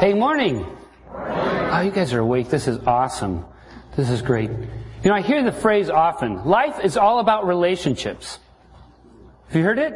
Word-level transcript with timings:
Hey, 0.00 0.14
morning. 0.14 0.64
Oh, 1.14 1.82
you 1.84 1.90
guys 1.90 2.14
are 2.14 2.20
awake. 2.20 2.48
This 2.48 2.66
is 2.66 2.78
awesome. 2.86 3.44
This 3.98 4.08
is 4.08 4.22
great. 4.22 4.48
You 4.48 5.10
know, 5.10 5.12
I 5.12 5.20
hear 5.20 5.44
the 5.44 5.52
phrase 5.52 5.90
often. 5.90 6.42
Life 6.46 6.82
is 6.82 6.96
all 6.96 7.18
about 7.18 7.46
relationships. 7.46 8.38
Have 9.48 9.56
you 9.56 9.62
heard 9.62 9.78
it? 9.78 9.92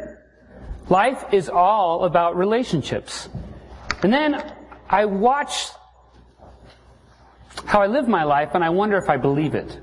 Life 0.89 1.25
is 1.33 1.49
all 1.49 2.05
about 2.05 2.37
relationships. 2.37 3.29
And 4.03 4.13
then 4.13 4.53
I 4.87 5.05
watch 5.05 5.69
how 7.65 7.81
I 7.81 7.87
live 7.87 8.07
my 8.07 8.25
life 8.25 8.51
and 8.53 8.63
I 8.63 8.69
wonder 8.69 8.97
if 8.97 9.09
I 9.09 9.17
believe 9.17 9.55
it. 9.55 9.81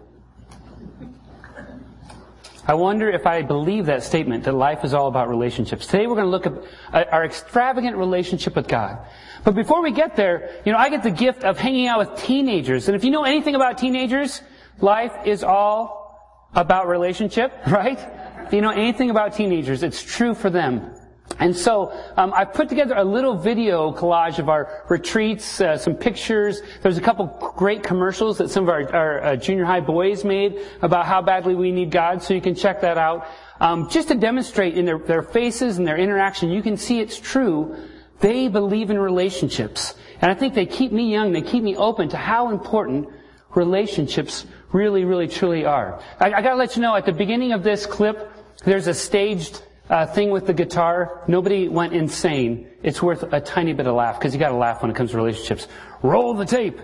I 2.65 2.75
wonder 2.75 3.11
if 3.11 3.27
I 3.27 3.43
believe 3.43 3.87
that 3.87 4.05
statement 4.05 4.45
that 4.45 4.53
life 4.53 4.85
is 4.85 4.95
all 4.95 5.09
about 5.09 5.29
relationships. 5.29 5.87
Today 5.87 6.07
we're 6.07 6.15
going 6.15 6.27
to 6.27 6.31
look 6.31 6.47
at 6.93 7.12
our 7.12 7.25
extravagant 7.25 7.97
relationship 7.97 8.55
with 8.55 8.69
God. 8.69 8.99
But 9.43 9.57
before 9.57 9.83
we 9.83 9.91
get 9.91 10.15
there, 10.15 10.61
you 10.65 10.71
know, 10.71 10.79
I 10.79 10.89
get 10.89 11.03
the 11.03 11.11
gift 11.11 11.43
of 11.43 11.59
hanging 11.59 11.89
out 11.89 11.98
with 11.98 12.23
teenagers. 12.23 12.87
And 12.87 12.95
if 12.95 13.03
you 13.03 13.11
know 13.11 13.25
anything 13.25 13.56
about 13.56 13.79
teenagers, 13.79 14.43
life 14.79 15.12
is 15.27 15.43
all 15.43 16.48
about 16.55 16.87
relationship, 16.87 17.53
right? 17.67 17.98
If 18.47 18.53
you 18.53 18.61
know 18.61 18.70
anything 18.70 19.11
about 19.11 19.34
teenagers, 19.34 19.83
it's 19.83 20.03
true 20.03 20.34
for 20.34 20.48
them. 20.48 20.95
And 21.38 21.56
so 21.56 21.92
um, 22.16 22.32
I 22.34 22.45
put 22.45 22.68
together 22.68 22.95
a 22.95 23.04
little 23.04 23.36
video 23.36 23.92
collage 23.92 24.38
of 24.38 24.48
our 24.48 24.84
retreats, 24.88 25.60
uh, 25.60 25.77
some 25.77 25.95
pictures. 25.95 26.60
There's 26.82 26.98
a 26.98 27.00
couple 27.00 27.27
great 27.56 27.82
commercials 27.82 28.38
that 28.38 28.50
some 28.50 28.64
of 28.64 28.68
our, 28.68 28.95
our 28.95 29.22
uh, 29.22 29.36
junior 29.36 29.64
high 29.64 29.80
boys 29.80 30.24
made 30.24 30.60
about 30.82 31.06
how 31.06 31.22
badly 31.22 31.55
we 31.55 31.72
need 31.72 31.91
God, 31.91 32.22
so 32.22 32.34
you 32.34 32.41
can 32.41 32.55
check 32.55 32.80
that 32.82 32.98
out. 32.98 33.27
Um, 33.60 33.88
just 33.88 34.08
to 34.08 34.14
demonstrate 34.14 34.77
in 34.77 34.84
their, 34.84 34.98
their 34.98 35.22
faces 35.22 35.78
and 35.78 35.86
their 35.86 35.96
interaction, 35.96 36.50
you 36.50 36.62
can 36.62 36.77
see 36.77 37.00
it's 37.00 37.18
true. 37.18 37.77
They 38.20 38.48
believe 38.48 38.91
in 38.91 38.98
relationships. 38.98 39.94
And 40.20 40.30
I 40.30 40.34
think 40.34 40.55
they 40.55 40.66
keep 40.66 40.92
me 40.92 41.10
young, 41.10 41.33
they 41.33 41.42
keep 41.42 41.62
me 41.62 41.77
open 41.77 42.08
to 42.10 42.16
how 42.16 42.50
important 42.50 43.08
relationships 43.55 44.46
really, 44.72 45.05
really, 45.05 45.28
truly 45.28 45.64
are. 45.64 46.00
I, 46.19 46.33
I 46.33 46.42
gotta 46.42 46.56
let 46.56 46.77
you 46.77 46.83
know, 46.83 46.94
at 46.94 47.05
the 47.05 47.12
beginning 47.12 47.52
of 47.52 47.62
this 47.62 47.86
clip, 47.86 48.33
there's 48.64 48.86
a 48.86 48.94
staged 48.94 49.62
uh, 49.93 50.07
thing 50.07 50.31
with 50.31 50.47
the 50.47 50.55
guitar. 50.55 51.23
Nobody 51.29 51.69
went 51.69 51.93
insane. 51.93 52.67
It's 52.83 53.03
worth 53.03 53.23
a 53.33 53.41
tiny 53.41 53.75
bit 53.75 53.87
of 53.87 53.95
laugh 53.95 54.19
because 54.19 54.33
you 54.33 54.41
got 54.41 54.48
to 54.48 54.57
laugh 54.57 54.81
when 54.81 54.91
it 54.91 54.95
comes 54.95 55.11
to 55.11 55.19
relationships. 55.19 55.69
Roll 56.03 56.33
the 56.35 56.47
tape. 56.47 56.81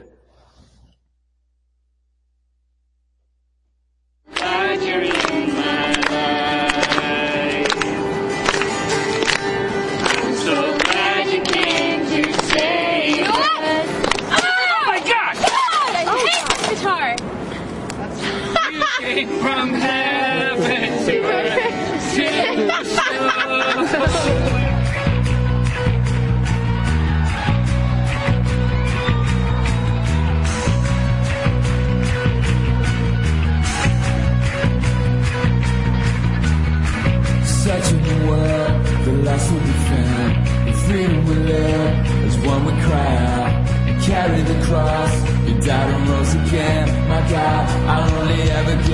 Rose 46.08 46.34
again. 46.34 46.86
My 47.08 47.20
God, 47.30 47.64
I'll 47.88 48.14
only 48.20 48.42
ever 48.58 48.87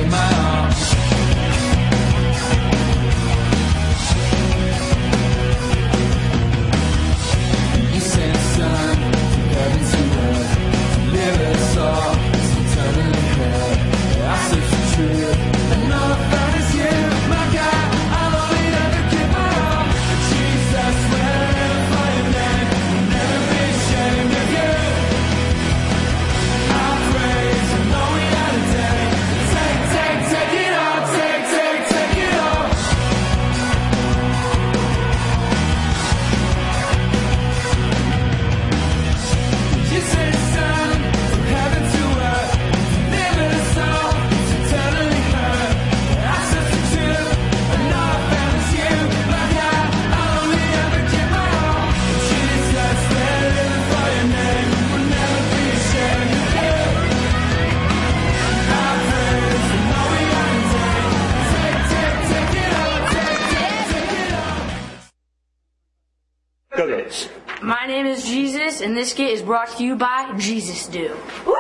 My 67.65 67.87
name 67.87 68.05
is 68.05 68.27
Jesus, 68.27 68.83
and 68.83 68.95
this 68.95 69.13
skit 69.13 69.31
is 69.31 69.41
brought 69.41 69.75
to 69.79 69.85
you 69.85 69.97
by 69.97 70.35
Jesus 70.37 70.87
Dew. 70.87 71.17
Woo! 71.47 71.55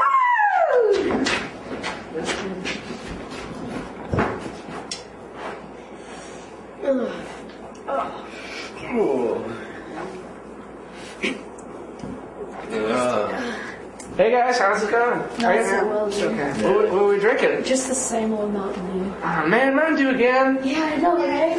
Hey 14.18 14.30
guys, 14.30 14.58
how's 14.58 14.82
it 14.82 14.90
going? 14.90 15.20
How 15.40 15.52
you 15.52 15.64
so 15.64 15.70
doing? 15.70 15.88
well, 15.88 16.10
dude. 16.10 16.24
Okay. 16.24 16.52
What, 16.64 16.92
what 16.92 17.02
are 17.02 17.08
we 17.08 17.18
drinking? 17.18 17.64
Just 17.64 17.88
the 17.88 17.94
same 17.94 18.34
old 18.34 18.52
Mountain 18.52 18.86
Dew. 18.92 19.14
Oh 19.24 19.46
man, 19.48 19.74
Mountain 19.74 19.96
Dew 19.96 20.10
again. 20.10 20.60
Yeah, 20.62 20.84
I 20.84 20.96
know, 20.96 21.16
right? 21.16 21.56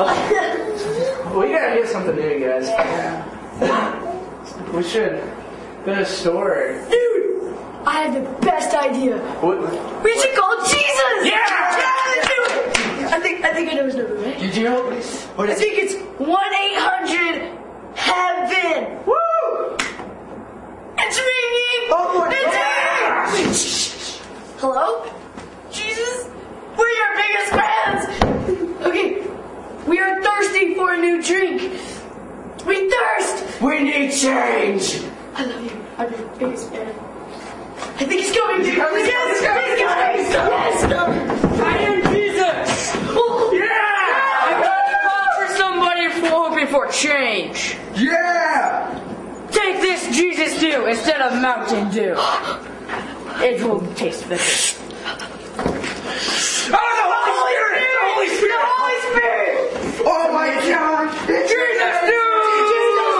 Oh. 0.00 0.94
We 1.34 1.50
gotta 1.50 1.74
get 1.80 1.88
something 1.88 2.16
new, 2.16 2.40
guys. 2.40 2.68
Yeah. 2.68 3.24
we 4.72 4.82
should 4.82 5.22
to 5.84 6.00
a 6.00 6.04
store. 6.04 6.84
Dude, 6.90 7.56
I 7.86 8.02
have 8.02 8.14
the 8.14 8.46
best 8.46 8.74
idea. 8.74 9.18
What, 9.40 9.60
We 10.02 10.12
should 10.20 10.34
call 10.36 10.56
Jesus. 10.64 11.24
Yeah! 11.24 11.38
let's 12.08 12.28
do 12.28 12.34
it. 12.44 13.12
I 13.12 13.20
think 13.20 13.44
I 13.44 13.52
think 13.54 13.70
I 13.72 13.74
know 13.74 13.84
his 13.86 13.94
number, 13.96 14.14
right? 14.16 14.38
did 14.38 14.56
you? 14.56 14.70
What 14.70 15.48
I 15.48 15.52
is 15.52 15.58
think 15.58 15.78
it's 15.78 15.94
one 16.18 16.54
eight 16.54 16.76
hundred 16.78 17.58
heaven. 17.94 18.98
Woo! 19.06 19.76
It's 20.98 21.18
ringing. 21.18 21.88
Oh 21.90 22.18
my 22.18 22.34
it's 22.34 24.20
God. 24.20 24.58
Hello, 24.60 25.06
Jesus. 25.70 26.28
We're 26.76 26.88
your 26.88 27.16
biggest 27.16 27.50
fans. 27.52 28.86
Okay, 28.86 29.26
we 29.86 30.00
are 30.00 30.22
thirsty 30.22 30.67
for 30.78 30.94
a 30.94 30.96
new 30.96 31.22
drink. 31.22 31.60
We 32.64 32.90
thirst. 32.90 33.60
We 33.60 33.82
need 33.82 34.12
change. 34.12 35.02
I 35.34 35.44
love 35.44 35.64
you. 35.64 35.84
I'm 35.98 36.12
your 36.12 36.28
biggest 36.38 36.70
fan. 36.70 36.94
I 38.00 38.04
think 38.04 38.20
he's 38.22 38.36
coming, 38.36 38.64
dude. 38.64 38.76
coming, 38.76 39.04
he's 39.04 39.08
yes, 39.08 39.40
coming, 39.44 39.70
he's 39.70 39.82
coming. 39.84 40.20
Yes, 40.30 40.80
coming. 40.86 41.60
I 41.60 41.78
am 41.78 42.14
Jesus! 42.14 42.92
Oh. 43.10 43.50
Yeah! 43.52 43.66
I 44.46 44.52
got 44.62 44.82
to 44.86 44.94
call 45.08 45.28
for 45.38 45.48
somebody 45.56 46.02
if 46.02 46.22
we're 46.22 46.30
hoping 46.30 46.68
for 46.68 46.86
change. 46.92 47.76
Yeah! 47.96 48.94
Take 49.50 49.80
this 49.80 50.14
Jesus 50.14 50.60
Dew 50.60 50.86
instead 50.86 51.20
of 51.20 51.40
Mountain 51.42 51.90
Dew. 51.90 52.14
It 53.40 53.62
will 53.62 53.80
taste 53.94 54.28
better. 54.28 54.42
Oh, 56.70 56.90
the 56.98 57.06
Holy 57.14 57.54
Spirit! 57.54 57.86
The 57.86 58.02
Holy 58.02 58.28
Spirit! 58.36 58.58
The 58.58 58.66
Holy 58.74 58.98
Spirit. 59.06 59.58
Oh 60.06 60.26
my 60.32 60.48
God! 60.68 61.06
Jesus! 61.28 61.98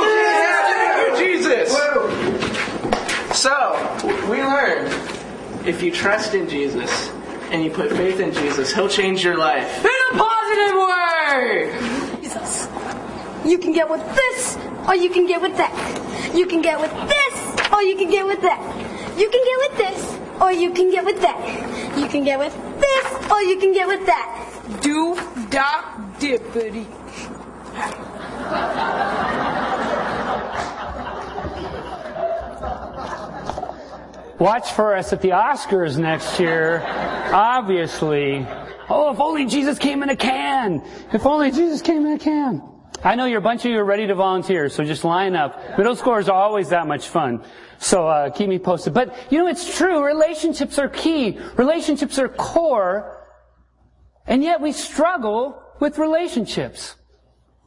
Yeah, 0.08 1.14
Jesus! 1.18 1.70
So, 3.38 3.54
we 4.28 4.42
learned 4.42 4.90
if 5.68 5.82
you 5.82 5.92
trust 5.92 6.34
in 6.34 6.48
Jesus 6.48 7.10
and 7.50 7.62
you 7.62 7.70
put 7.70 7.90
faith 7.90 8.20
in 8.20 8.32
Jesus, 8.32 8.74
He'll 8.74 8.88
change 8.88 9.22
your 9.22 9.36
life. 9.36 9.84
In 9.84 9.90
a 10.10 10.18
positive 10.18 10.76
way! 10.88 12.20
Jesus. 12.22 12.68
You 13.44 13.58
can 13.58 13.72
get 13.72 13.88
with 13.88 14.04
this 14.14 14.56
or 14.88 14.96
you 14.96 15.10
can 15.10 15.26
get 15.26 15.40
with 15.42 15.54
that. 15.58 15.74
You 16.34 16.46
can 16.46 16.62
get 16.62 16.80
with 16.80 16.90
this, 16.90 17.72
or 17.72 17.82
you 17.82 17.94
can 17.96 18.10
get 18.10 18.26
with 18.26 18.40
that. 18.40 18.58
You 19.18 19.28
can 19.28 19.44
get 19.44 19.58
with 19.58 19.76
this, 19.76 20.18
or 20.40 20.50
you 20.50 20.70
can 20.72 20.90
get 20.90 21.04
with 21.04 21.20
that. 21.20 21.98
You 21.98 22.08
can 22.08 22.24
get 22.24 22.38
with 22.38 22.54
this, 22.80 23.30
or 23.30 23.42
you 23.42 23.58
can 23.58 23.72
get 23.74 23.86
with 23.86 24.06
that. 24.06 24.80
Do 24.80 25.14
da 25.50 25.82
dippity. 26.18 26.86
Watch 34.38 34.70
for 34.70 34.94
us 34.94 35.12
at 35.12 35.20
the 35.20 35.30
Oscars 35.30 35.98
next 35.98 36.38
year. 36.38 36.80
Obviously. 36.86 38.46
Oh, 38.88 39.10
if 39.12 39.18
only 39.18 39.46
Jesus 39.46 39.80
came 39.80 40.04
in 40.04 40.10
a 40.10 40.16
can. 40.16 40.80
If 41.12 41.26
only 41.26 41.50
Jesus 41.50 41.82
came 41.82 42.06
in 42.06 42.12
a 42.12 42.18
can. 42.20 42.62
I 43.02 43.16
know 43.16 43.26
you're 43.26 43.40
a 43.40 43.42
bunch 43.42 43.64
of 43.64 43.72
you 43.72 43.78
are 43.78 43.84
ready 43.84 44.06
to 44.06 44.14
volunteer, 44.14 44.68
so 44.68 44.84
just 44.84 45.04
line 45.04 45.34
up. 45.34 45.76
Middle 45.76 45.96
scores 45.96 46.28
are 46.28 46.40
always 46.40 46.68
that 46.68 46.86
much 46.86 47.08
fun. 47.08 47.44
So 47.78 48.06
uh, 48.06 48.30
keep 48.30 48.48
me 48.48 48.60
posted. 48.60 48.94
But 48.94 49.12
you 49.30 49.38
know, 49.38 49.48
it's 49.48 49.76
true. 49.76 50.04
Relationships 50.04 50.78
are 50.78 50.88
key. 50.88 51.38
Relationships 51.56 52.16
are 52.20 52.28
core. 52.28 53.26
And 54.24 54.44
yet 54.44 54.60
we 54.60 54.70
struggle 54.70 55.60
with 55.80 55.98
relationships. 55.98 56.94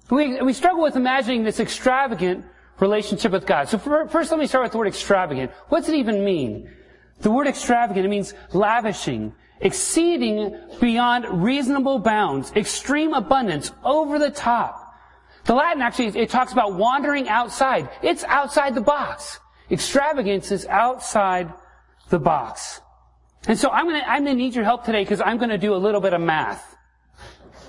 We, 0.09 0.41
we 0.41 0.53
struggle 0.53 0.83
with 0.83 0.95
imagining 0.95 1.43
this 1.43 1.59
extravagant 1.59 2.45
relationship 2.81 3.31
with 3.31 3.45
God. 3.45 3.69
So 3.69 3.77
for, 3.77 4.07
first 4.09 4.31
let 4.31 4.39
me 4.39 4.47
start 4.47 4.63
with 4.63 4.73
the 4.73 4.77
word 4.79 4.87
extravagant. 4.87 5.51
What 5.69 5.81
does 5.81 5.89
it 5.89 5.95
even 5.95 6.25
mean? 6.25 6.69
The 7.19 7.31
word 7.31 7.47
extravagant, 7.47 8.05
it 8.05 8.09
means 8.09 8.33
lavishing, 8.51 9.33
exceeding 9.61 10.59
beyond 10.81 11.43
reasonable 11.43 11.99
bounds, 11.99 12.51
extreme 12.55 13.13
abundance, 13.13 13.71
over 13.85 14.17
the 14.17 14.31
top. 14.31 14.79
The 15.45 15.53
Latin 15.53 15.81
actually, 15.81 16.07
it 16.19 16.29
talks 16.29 16.51
about 16.51 16.73
wandering 16.73 17.29
outside. 17.29 17.89
It's 18.01 18.23
outside 18.25 18.75
the 18.75 18.81
box. 18.81 19.39
Extravagance 19.69 20.51
is 20.51 20.65
outside 20.65 21.53
the 22.09 22.19
box. 22.19 22.81
And 23.47 23.57
so 23.57 23.69
I'm 23.69 23.85
gonna, 23.85 24.03
I'm 24.05 24.23
gonna 24.25 24.35
need 24.35 24.55
your 24.55 24.65
help 24.65 24.83
today 24.83 25.03
because 25.03 25.21
I'm 25.21 25.37
gonna 25.37 25.57
do 25.57 25.73
a 25.73 25.77
little 25.77 26.01
bit 26.01 26.13
of 26.13 26.21
math. 26.21 26.67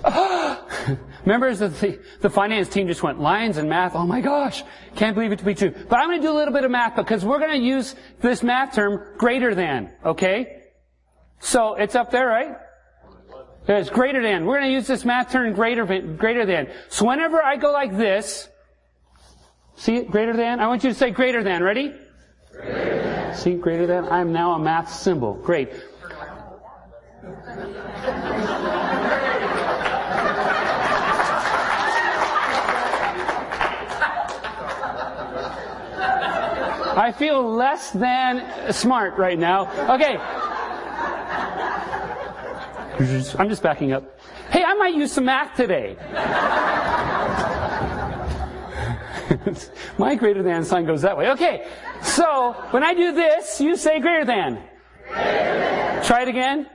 Oh, 0.05 0.52
Members 1.25 1.61
of 1.61 1.79
the, 1.79 1.99
the 2.21 2.29
finance 2.29 2.69
team 2.69 2.87
just 2.87 3.03
went, 3.03 3.19
Lyons 3.19 3.57
and 3.57 3.69
math, 3.69 3.95
oh 3.95 4.05
my 4.05 4.21
gosh, 4.21 4.63
can't 4.95 5.15
believe 5.15 5.31
it 5.31 5.39
to 5.39 5.45
be 5.45 5.55
true. 5.55 5.73
But 5.89 5.99
I'm 5.99 6.09
gonna 6.09 6.21
do 6.21 6.31
a 6.31 6.37
little 6.37 6.53
bit 6.53 6.63
of 6.63 6.71
math 6.71 6.95
because 6.95 7.23
we're 7.23 7.39
gonna 7.39 7.55
use 7.55 7.95
this 8.21 8.43
math 8.43 8.75
term, 8.75 9.17
greater 9.17 9.55
than, 9.55 9.91
okay? 10.05 10.63
So 11.39 11.75
it's 11.75 11.95
up 11.95 12.09
there, 12.09 12.27
right? 12.27 12.55
It's 13.67 13.89
greater 13.89 14.21
than. 14.21 14.45
We're 14.45 14.57
going 14.59 14.69
to 14.69 14.73
use 14.73 14.87
this 14.87 15.05
math 15.05 15.31
term 15.31 15.53
greater, 15.53 15.85
greater 15.85 16.45
than. 16.45 16.69
So 16.89 17.05
whenever 17.05 17.41
I 17.41 17.55
go 17.55 17.71
like 17.71 17.95
this, 17.95 18.49
see 19.75 20.03
greater 20.03 20.35
than? 20.35 20.59
I 20.59 20.67
want 20.67 20.83
you 20.83 20.89
to 20.89 20.95
say 20.95 21.11
greater 21.11 21.43
than. 21.43 21.63
Ready? 21.63 21.93
Greater 22.51 23.01
than. 23.01 23.35
See, 23.35 23.55
greater 23.55 23.87
than? 23.87 24.05
I'm 24.09 24.33
now 24.33 24.53
a 24.53 24.59
math 24.59 24.93
symbol. 24.93 25.33
Great. 25.35 25.71
I 36.95 37.11
feel 37.11 37.51
less 37.53 37.89
than 37.91 38.71
smart 38.71 39.17
right 39.17 39.39
now. 39.39 39.67
Okay. 39.95 40.17
I'm 43.39 43.49
just 43.49 43.63
backing 43.63 43.93
up. 43.93 44.19
Hey, 44.49 44.63
I 44.63 44.75
might 44.75 44.93
use 44.93 45.11
some 45.11 45.25
math 45.25 45.57
today. 45.57 45.97
My 49.97 50.13
greater 50.15 50.43
than 50.43 50.63
sign 50.63 50.85
goes 50.85 51.01
that 51.01 51.17
way. 51.17 51.31
Okay. 51.31 51.67
So, 52.03 52.53
when 52.71 52.83
I 52.83 52.93
do 52.93 53.13
this, 53.13 53.59
you 53.59 53.75
say 53.75 53.99
greater 53.99 54.25
than. 54.25 54.61
Greater 55.07 55.23
than. 55.23 56.03
Try 56.03 56.21
it 56.21 56.27
again. 56.27 56.69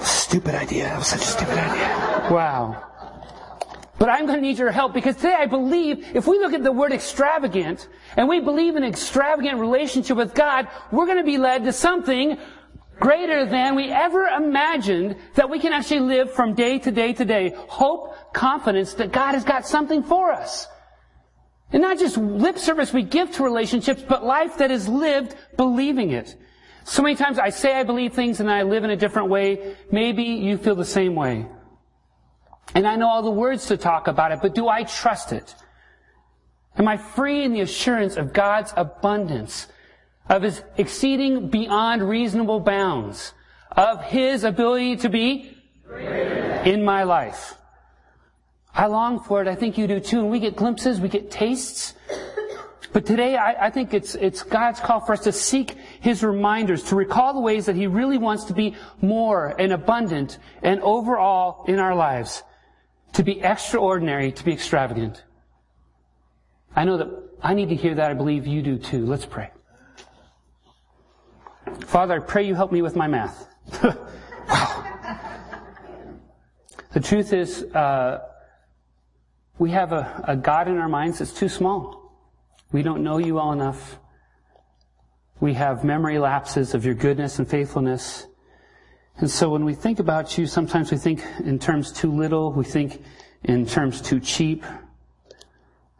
Stupid 0.00 0.54
idea. 0.54 0.84
That 0.84 0.98
was 0.98 1.08
such 1.08 1.20
a 1.20 1.24
stupid 1.24 1.58
idea. 1.58 2.28
Wow. 2.30 2.86
But 4.00 4.08
I'm 4.08 4.24
going 4.24 4.38
to 4.38 4.42
need 4.42 4.56
your 4.56 4.70
help 4.70 4.94
because 4.94 5.16
today 5.16 5.36
I 5.38 5.44
believe 5.44 6.16
if 6.16 6.26
we 6.26 6.38
look 6.38 6.54
at 6.54 6.62
the 6.62 6.72
word 6.72 6.90
extravagant 6.90 7.86
and 8.16 8.30
we 8.30 8.40
believe 8.40 8.74
in 8.74 8.82
extravagant 8.82 9.60
relationship 9.60 10.16
with 10.16 10.32
God, 10.32 10.68
we're 10.90 11.04
going 11.04 11.18
to 11.18 11.22
be 11.22 11.36
led 11.36 11.64
to 11.64 11.72
something 11.74 12.38
greater 12.98 13.44
than 13.44 13.76
we 13.76 13.90
ever 13.90 14.24
imagined 14.24 15.16
that 15.34 15.50
we 15.50 15.58
can 15.58 15.74
actually 15.74 16.00
live 16.00 16.32
from 16.32 16.54
day 16.54 16.78
to 16.78 16.90
day 16.90 17.12
to 17.12 17.26
day. 17.26 17.52
Hope, 17.54 18.32
confidence 18.32 18.94
that 18.94 19.12
God 19.12 19.34
has 19.34 19.44
got 19.44 19.66
something 19.66 20.02
for 20.02 20.32
us. 20.32 20.66
And 21.70 21.82
not 21.82 21.98
just 21.98 22.16
lip 22.16 22.56
service 22.56 22.94
we 22.94 23.02
give 23.02 23.30
to 23.32 23.44
relationships, 23.44 24.02
but 24.08 24.24
life 24.24 24.56
that 24.58 24.70
is 24.70 24.88
lived 24.88 25.34
believing 25.58 26.12
it. 26.12 26.34
So 26.84 27.02
many 27.02 27.16
times 27.16 27.38
I 27.38 27.50
say 27.50 27.74
I 27.74 27.82
believe 27.82 28.14
things 28.14 28.40
and 28.40 28.50
I 28.50 28.62
live 28.62 28.82
in 28.82 28.88
a 28.88 28.96
different 28.96 29.28
way. 29.28 29.76
Maybe 29.92 30.22
you 30.22 30.56
feel 30.56 30.74
the 30.74 30.86
same 30.86 31.14
way. 31.14 31.44
And 32.74 32.86
I 32.86 32.96
know 32.96 33.08
all 33.08 33.22
the 33.22 33.30
words 33.30 33.66
to 33.66 33.76
talk 33.76 34.06
about 34.06 34.32
it, 34.32 34.40
but 34.42 34.54
do 34.54 34.68
I 34.68 34.84
trust 34.84 35.32
it? 35.32 35.54
Am 36.76 36.86
I 36.86 36.96
free 36.96 37.44
in 37.44 37.52
the 37.52 37.60
assurance 37.60 38.16
of 38.16 38.32
God's 38.32 38.72
abundance, 38.76 39.66
of 40.28 40.42
His 40.42 40.62
exceeding 40.76 41.48
beyond 41.48 42.08
reasonable 42.08 42.60
bounds, 42.60 43.34
of 43.72 44.04
His 44.04 44.44
ability 44.44 44.96
to 44.98 45.08
be 45.08 45.56
in 46.64 46.84
my 46.84 47.02
life? 47.02 47.56
I 48.72 48.86
long 48.86 49.20
for 49.20 49.42
it. 49.42 49.48
I 49.48 49.56
think 49.56 49.76
you 49.76 49.88
do 49.88 49.98
too. 49.98 50.20
And 50.20 50.30
we 50.30 50.38
get 50.38 50.54
glimpses, 50.54 51.00
we 51.00 51.08
get 51.08 51.30
tastes. 51.30 51.94
But 52.92 53.06
today, 53.06 53.36
I, 53.36 53.66
I, 53.66 53.70
think 53.70 53.94
it's, 53.94 54.16
it's 54.16 54.42
God's 54.42 54.80
call 54.80 55.00
for 55.00 55.12
us 55.12 55.20
to 55.20 55.32
seek 55.32 55.76
His 56.00 56.24
reminders, 56.24 56.84
to 56.84 56.96
recall 56.96 57.34
the 57.34 57.40
ways 57.40 57.66
that 57.66 57.76
He 57.76 57.86
really 57.86 58.18
wants 58.18 58.44
to 58.44 58.52
be 58.52 58.74
more 59.00 59.54
and 59.58 59.72
abundant 59.72 60.38
and 60.62 60.80
overall 60.80 61.64
in 61.66 61.78
our 61.78 61.94
lives. 61.94 62.42
To 63.14 63.22
be 63.22 63.40
extraordinary, 63.40 64.32
to 64.32 64.44
be 64.44 64.52
extravagant. 64.52 65.24
I 66.74 66.84
know 66.84 66.96
that 66.96 67.08
I 67.42 67.54
need 67.54 67.70
to 67.70 67.74
hear 67.74 67.94
that. 67.96 68.10
I 68.10 68.14
believe 68.14 68.46
you 68.46 68.62
do 68.62 68.78
too. 68.78 69.04
Let's 69.06 69.26
pray. 69.26 69.50
Father, 71.86 72.14
I 72.14 72.18
pray 72.20 72.46
you 72.46 72.54
help 72.54 72.72
me 72.72 72.82
with 72.82 72.96
my 72.96 73.06
math. 73.06 73.48
wow. 73.82 74.86
The 76.92 77.00
truth 77.00 77.32
is, 77.32 77.62
uh, 77.74 78.26
we 79.58 79.70
have 79.70 79.92
a, 79.92 80.24
a 80.26 80.36
God 80.36 80.68
in 80.68 80.78
our 80.78 80.88
minds 80.88 81.18
that's 81.18 81.32
too 81.32 81.48
small. 81.48 82.16
We 82.72 82.82
don't 82.82 83.02
know 83.02 83.18
you 83.18 83.34
well 83.34 83.52
enough. 83.52 83.98
We 85.38 85.54
have 85.54 85.84
memory 85.84 86.18
lapses 86.18 86.74
of 86.74 86.84
your 86.84 86.94
goodness 86.94 87.38
and 87.38 87.48
faithfulness. 87.48 88.26
And 89.20 89.30
so 89.30 89.50
when 89.50 89.66
we 89.66 89.74
think 89.74 89.98
about 89.98 90.38
you, 90.38 90.46
sometimes 90.46 90.90
we 90.90 90.96
think 90.96 91.22
in 91.44 91.58
terms 91.58 91.92
too 91.92 92.10
little, 92.10 92.52
we 92.52 92.64
think 92.64 93.02
in 93.44 93.66
terms 93.66 94.00
too 94.00 94.18
cheap, 94.18 94.64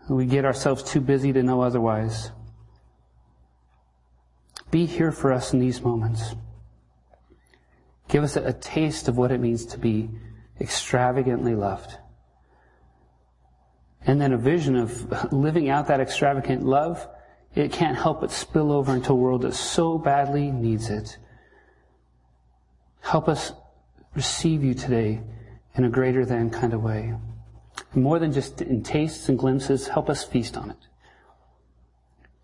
we 0.08 0.24
get 0.24 0.46
ourselves 0.46 0.82
too 0.82 1.02
busy 1.02 1.30
to 1.34 1.42
know 1.42 1.60
otherwise. 1.60 2.30
Be 4.70 4.86
here 4.86 5.12
for 5.12 5.32
us 5.32 5.52
in 5.52 5.60
these 5.60 5.82
moments. 5.82 6.34
Give 8.08 8.24
us 8.24 8.36
a, 8.36 8.54
taste 8.54 9.06
of 9.06 9.18
what 9.18 9.30
it 9.32 9.38
means 9.38 9.66
to 9.66 9.78
be 9.78 10.08
extravagantly 10.58 11.54
loved. 11.54 11.98
And 14.06 14.18
then 14.18 14.32
a 14.32 14.38
vision 14.38 14.76
of 14.76 15.32
living 15.32 15.68
out 15.68 15.88
that 15.88 16.00
extravagant 16.00 16.64
love. 16.64 17.06
It 17.54 17.70
can't 17.70 17.98
help 17.98 18.22
but 18.22 18.30
spill 18.30 18.72
over 18.72 18.94
into 18.94 19.12
a 19.12 19.14
world 19.14 19.42
that 19.42 19.54
so 19.54 19.98
badly 19.98 20.50
needs 20.50 20.88
it. 20.88 21.18
Help 23.00 23.28
us 23.28 23.52
receive 24.14 24.62
you 24.62 24.74
today 24.74 25.20
in 25.74 25.84
a 25.84 25.88
greater 25.88 26.24
than 26.24 26.50
kind 26.50 26.74
of 26.74 26.82
way. 26.82 27.14
More 27.94 28.18
than 28.18 28.32
just 28.32 28.60
in 28.60 28.82
tastes 28.82 29.28
and 29.28 29.38
glimpses, 29.38 29.88
help 29.88 30.08
us 30.10 30.24
feast 30.24 30.56
on 30.56 30.70
it. 30.70 30.76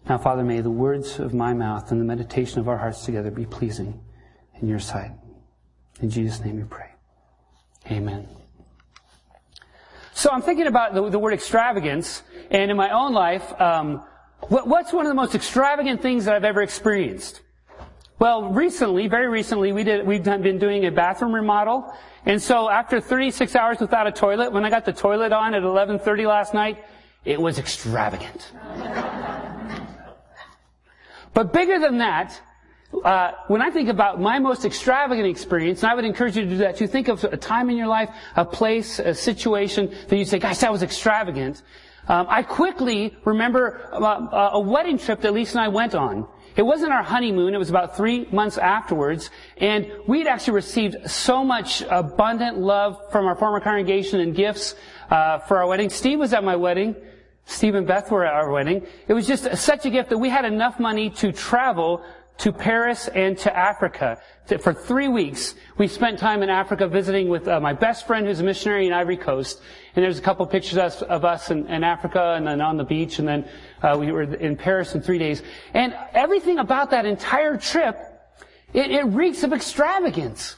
Now, 0.08 0.18
Father, 0.18 0.44
may 0.44 0.60
the 0.60 0.70
words 0.70 1.18
of 1.18 1.34
my 1.34 1.52
mouth 1.52 1.90
and 1.90 2.00
the 2.00 2.04
meditation 2.04 2.60
of 2.60 2.68
our 2.68 2.76
hearts 2.76 3.04
together 3.04 3.30
be 3.30 3.44
pleasing 3.44 4.00
in 4.60 4.68
your 4.68 4.78
sight. 4.78 5.10
In 6.00 6.10
Jesus' 6.10 6.44
name 6.44 6.56
we 6.56 6.64
pray. 6.64 6.90
Amen. 7.90 8.28
So 10.14 10.30
I'm 10.30 10.42
thinking 10.42 10.66
about 10.66 10.94
the, 10.94 11.10
the 11.10 11.18
word 11.18 11.34
extravagance, 11.34 12.22
and 12.50 12.70
in 12.70 12.76
my 12.76 12.90
own 12.90 13.12
life, 13.12 13.60
um, 13.60 14.02
what, 14.48 14.66
what's 14.66 14.92
one 14.92 15.04
of 15.06 15.10
the 15.10 15.14
most 15.14 15.34
extravagant 15.34 16.00
things 16.00 16.24
that 16.24 16.34
I've 16.34 16.44
ever 16.44 16.62
experienced? 16.62 17.42
Well, 18.18 18.50
recently, 18.50 19.08
very 19.08 19.28
recently, 19.28 19.72
we 19.72 19.84
did, 19.84 20.06
we've 20.06 20.24
been 20.24 20.58
doing 20.58 20.86
a 20.86 20.90
bathroom 20.90 21.34
remodel. 21.34 21.92
And 22.24 22.40
so 22.40 22.70
after 22.70 22.98
36 22.98 23.54
hours 23.54 23.78
without 23.78 24.06
a 24.06 24.12
toilet, 24.12 24.52
when 24.52 24.64
I 24.64 24.70
got 24.70 24.86
the 24.86 24.92
toilet 24.92 25.32
on 25.32 25.54
at 25.54 25.62
11.30 25.62 26.26
last 26.26 26.54
night, 26.54 26.82
it 27.26 27.38
was 27.38 27.58
extravagant. 27.58 28.52
but 31.34 31.52
bigger 31.52 31.78
than 31.78 31.98
that, 31.98 32.40
uh, 33.04 33.32
when 33.48 33.60
I 33.60 33.70
think 33.70 33.90
about 33.90 34.18
my 34.18 34.38
most 34.38 34.64
extravagant 34.64 35.26
experience, 35.26 35.82
and 35.82 35.92
I 35.92 35.94
would 35.94 36.06
encourage 36.06 36.36
you 36.36 36.44
to 36.44 36.48
do 36.48 36.56
that 36.58 36.76
too, 36.76 36.86
think 36.86 37.08
of 37.08 37.22
a 37.24 37.36
time 37.36 37.68
in 37.68 37.76
your 37.76 37.88
life, 37.88 38.08
a 38.34 38.46
place, 38.46 38.98
a 38.98 39.12
situation 39.12 39.94
that 40.08 40.16
you 40.16 40.24
say, 40.24 40.38
gosh, 40.38 40.58
that 40.58 40.72
was 40.72 40.82
extravagant. 40.82 41.62
Um, 42.08 42.26
I 42.30 42.42
quickly 42.42 43.14
remember 43.26 43.90
uh, 43.92 44.50
a 44.52 44.60
wedding 44.60 44.96
trip 44.96 45.20
that 45.20 45.34
Lisa 45.34 45.58
and 45.58 45.64
I 45.64 45.68
went 45.68 45.94
on. 45.94 46.26
It 46.56 46.62
wasn't 46.62 46.92
our 46.92 47.02
honeymoon. 47.02 47.54
It 47.54 47.58
was 47.58 47.70
about 47.70 47.96
three 47.96 48.26
months 48.32 48.56
afterwards. 48.56 49.30
And 49.58 49.92
we'd 50.06 50.26
actually 50.26 50.54
received 50.54 51.10
so 51.10 51.44
much 51.44 51.82
abundant 51.82 52.58
love 52.58 52.98
from 53.12 53.26
our 53.26 53.36
former 53.36 53.60
congregation 53.60 54.20
and 54.20 54.34
gifts 54.34 54.74
uh, 55.10 55.38
for 55.40 55.58
our 55.58 55.66
wedding. 55.66 55.90
Steve 55.90 56.18
was 56.18 56.32
at 56.32 56.42
my 56.42 56.56
wedding. 56.56 56.96
Steve 57.44 57.74
and 57.76 57.86
Beth 57.86 58.10
were 58.10 58.24
at 58.24 58.34
our 58.34 58.50
wedding. 58.50 58.84
It 59.06 59.12
was 59.12 59.26
just 59.26 59.56
such 59.56 59.86
a 59.86 59.90
gift 59.90 60.10
that 60.10 60.18
we 60.18 60.30
had 60.30 60.44
enough 60.44 60.80
money 60.80 61.10
to 61.10 61.30
travel 61.30 62.02
to 62.38 62.52
Paris 62.52 63.08
and 63.08 63.36
to 63.38 63.56
Africa. 63.56 64.20
For 64.60 64.72
three 64.72 65.08
weeks, 65.08 65.54
we 65.78 65.88
spent 65.88 66.18
time 66.18 66.42
in 66.42 66.50
Africa 66.50 66.86
visiting 66.86 67.28
with 67.28 67.48
uh, 67.48 67.58
my 67.60 67.72
best 67.72 68.06
friend 68.06 68.26
who's 68.26 68.40
a 68.40 68.44
missionary 68.44 68.86
in 68.86 68.92
Ivory 68.92 69.16
Coast. 69.16 69.60
And 69.94 70.04
there's 70.04 70.18
a 70.18 70.22
couple 70.22 70.46
pictures 70.46 70.78
of 71.02 71.24
us, 71.24 71.50
in, 71.50 71.66
in, 71.66 71.82
Africa 71.82 72.34
and 72.36 72.46
then 72.46 72.60
on 72.60 72.76
the 72.76 72.84
beach. 72.84 73.18
And 73.18 73.26
then 73.26 73.48
uh, 73.82 73.96
we 73.98 74.12
were 74.12 74.22
in 74.22 74.56
Paris 74.56 74.94
in 74.94 75.00
three 75.00 75.18
days. 75.18 75.42
And 75.74 75.94
everything 76.12 76.58
about 76.58 76.90
that 76.90 77.06
entire 77.06 77.56
trip, 77.56 77.98
it, 78.72 78.90
it 78.90 79.04
reeks 79.06 79.42
of 79.42 79.52
extravagance. 79.52 80.56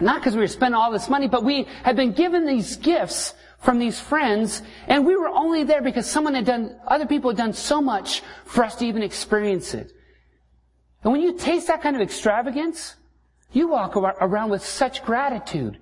Not 0.00 0.20
because 0.20 0.34
we 0.34 0.40
were 0.40 0.48
spending 0.48 0.78
all 0.78 0.92
this 0.92 1.08
money, 1.08 1.28
but 1.28 1.44
we 1.44 1.66
had 1.82 1.96
been 1.96 2.12
given 2.12 2.46
these 2.46 2.76
gifts 2.76 3.34
from 3.58 3.78
these 3.78 4.00
friends, 4.00 4.62
and 4.86 5.04
we 5.04 5.14
were 5.14 5.28
only 5.28 5.64
there 5.64 5.82
because 5.82 6.10
someone 6.10 6.34
had 6.34 6.46
done, 6.46 6.74
other 6.86 7.06
people 7.06 7.30
had 7.30 7.36
done 7.36 7.52
so 7.52 7.80
much 7.80 8.22
for 8.46 8.64
us 8.64 8.76
to 8.76 8.86
even 8.86 9.02
experience 9.02 9.74
it. 9.74 9.92
And 11.02 11.12
when 11.12 11.22
you 11.22 11.36
taste 11.36 11.68
that 11.68 11.82
kind 11.82 11.96
of 11.96 12.02
extravagance, 12.02 12.96
you 13.52 13.68
walk 13.68 13.96
around 13.96 14.50
with 14.50 14.64
such 14.64 15.02
gratitude. 15.02 15.78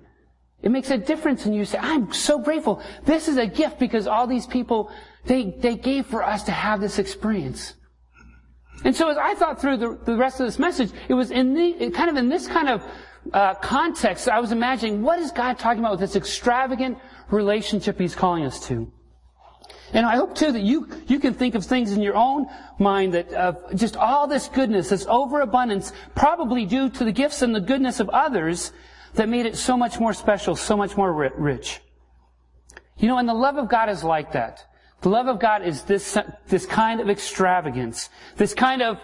It 0.61 0.71
makes 0.71 0.89
a 0.89 0.97
difference 0.97 1.45
and 1.45 1.55
you 1.55 1.65
say, 1.65 1.77
I'm 1.77 2.11
so 2.11 2.39
grateful. 2.39 2.81
This 3.05 3.27
is 3.27 3.37
a 3.37 3.45
gift 3.45 3.79
because 3.79 4.07
all 4.07 4.27
these 4.27 4.47
people, 4.47 4.91
they, 5.25 5.55
they 5.57 5.75
gave 5.75 6.05
for 6.05 6.23
us 6.23 6.43
to 6.43 6.51
have 6.51 6.81
this 6.81 6.99
experience. 6.99 7.75
And 8.83 8.95
so 8.95 9.09
as 9.09 9.17
I 9.17 9.35
thought 9.35 9.59
through 9.61 9.77
the, 9.77 9.99
the 10.05 10.15
rest 10.15 10.39
of 10.39 10.45
this 10.45 10.59
message, 10.59 10.91
it 11.07 11.13
was 11.13 11.31
in 11.31 11.53
the, 11.53 11.91
kind 11.91 12.09
of 12.09 12.17
in 12.17 12.29
this 12.29 12.47
kind 12.47 12.69
of 12.69 12.83
uh, 13.33 13.53
context, 13.55 14.27
I 14.27 14.39
was 14.39 14.51
imagining, 14.51 15.01
what 15.01 15.19
is 15.19 15.31
God 15.31 15.59
talking 15.59 15.79
about 15.79 15.91
with 15.91 15.99
this 15.99 16.15
extravagant 16.15 16.97
relationship 17.29 17.99
He's 17.99 18.15
calling 18.15 18.45
us 18.45 18.65
to? 18.67 18.91
And 19.93 20.05
I 20.05 20.15
hope 20.15 20.35
too 20.35 20.51
that 20.51 20.61
you, 20.61 20.87
you 21.07 21.19
can 21.19 21.33
think 21.33 21.55
of 21.55 21.65
things 21.65 21.91
in 21.91 22.01
your 22.01 22.15
own 22.15 22.47
mind 22.77 23.13
that 23.13 23.33
uh, 23.33 23.53
just 23.75 23.95
all 23.95 24.27
this 24.27 24.47
goodness, 24.47 24.89
this 24.89 25.05
overabundance, 25.07 25.91
probably 26.15 26.65
due 26.65 26.89
to 26.89 27.03
the 27.03 27.11
gifts 27.11 27.41
and 27.41 27.55
the 27.55 27.61
goodness 27.61 27.99
of 27.99 28.09
others 28.09 28.71
that 29.15 29.27
made 29.27 29.45
it 29.45 29.55
so 29.55 29.75
much 29.75 29.99
more 29.99 30.13
special, 30.13 30.55
so 30.55 30.77
much 30.77 30.95
more 30.95 31.11
rich. 31.37 31.81
You 32.97 33.07
know, 33.07 33.17
and 33.17 33.27
the 33.27 33.33
love 33.33 33.57
of 33.57 33.69
God 33.69 33.89
is 33.89 34.03
like 34.03 34.33
that. 34.33 34.65
The 35.01 35.09
love 35.09 35.27
of 35.27 35.39
God 35.39 35.65
is 35.65 35.83
this, 35.83 36.17
this 36.47 36.65
kind 36.65 36.99
of 36.99 37.09
extravagance. 37.09 38.09
This 38.35 38.53
kind 38.53 38.81
of 38.81 38.99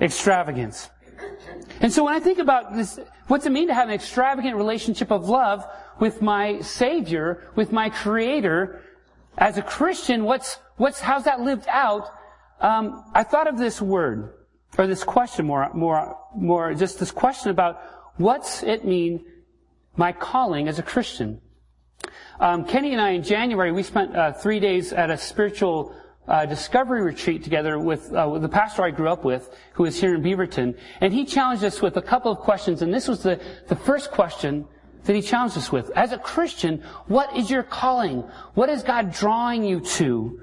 extravagance. 0.00 0.90
And 1.80 1.92
so 1.92 2.04
when 2.04 2.14
I 2.14 2.20
think 2.20 2.38
about 2.38 2.74
this, 2.74 2.98
what's 3.28 3.46
it 3.46 3.50
mean 3.50 3.68
to 3.68 3.74
have 3.74 3.88
an 3.88 3.94
extravagant 3.94 4.56
relationship 4.56 5.12
of 5.12 5.28
love? 5.28 5.64
With 5.98 6.22
my 6.22 6.60
Savior, 6.60 7.48
with 7.54 7.72
my 7.72 7.90
Creator, 7.90 8.82
as 9.38 9.58
a 9.58 9.62
Christian, 9.62 10.24
what's, 10.24 10.58
what's, 10.76 11.00
how's 11.00 11.24
that 11.24 11.40
lived 11.40 11.66
out? 11.68 12.08
Um, 12.60 13.04
I 13.14 13.22
thought 13.22 13.46
of 13.46 13.58
this 13.58 13.80
word, 13.80 14.32
or 14.78 14.86
this 14.86 15.04
question 15.04 15.46
more, 15.46 15.70
more, 15.74 16.18
more, 16.34 16.74
just 16.74 16.98
this 16.98 17.10
question 17.10 17.50
about 17.50 17.80
what's 18.16 18.62
it 18.62 18.84
mean, 18.84 19.24
my 19.96 20.12
calling 20.12 20.68
as 20.68 20.78
a 20.78 20.82
Christian? 20.82 21.40
Um, 22.40 22.64
Kenny 22.64 22.92
and 22.92 23.00
I 23.00 23.10
in 23.10 23.22
January, 23.22 23.72
we 23.72 23.82
spent 23.82 24.14
uh, 24.14 24.32
three 24.32 24.60
days 24.60 24.92
at 24.92 25.10
a 25.10 25.16
spiritual 25.16 25.94
uh, 26.28 26.44
discovery 26.44 27.02
retreat 27.02 27.44
together 27.44 27.78
with, 27.78 28.12
uh, 28.12 28.28
with 28.30 28.42
the 28.42 28.48
pastor 28.48 28.82
I 28.82 28.90
grew 28.90 29.08
up 29.08 29.24
with, 29.24 29.54
who 29.74 29.84
is 29.84 30.00
here 30.00 30.14
in 30.14 30.22
Beaverton, 30.22 30.76
and 31.00 31.12
he 31.12 31.24
challenged 31.24 31.64
us 31.64 31.80
with 31.80 31.96
a 31.96 32.02
couple 32.02 32.32
of 32.32 32.38
questions. 32.38 32.82
And 32.82 32.92
this 32.92 33.06
was 33.06 33.22
the 33.22 33.40
the 33.68 33.76
first 33.76 34.10
question 34.10 34.66
that 35.06 35.16
he 35.16 35.22
challenged 35.22 35.56
us 35.56 35.72
with. 35.72 35.90
As 35.96 36.12
a 36.12 36.18
Christian, 36.18 36.82
what 37.06 37.36
is 37.36 37.50
your 37.50 37.62
calling? 37.62 38.24
What 38.54 38.68
is 38.68 38.82
God 38.82 39.12
drawing 39.12 39.64
you 39.64 39.80
to? 39.80 40.40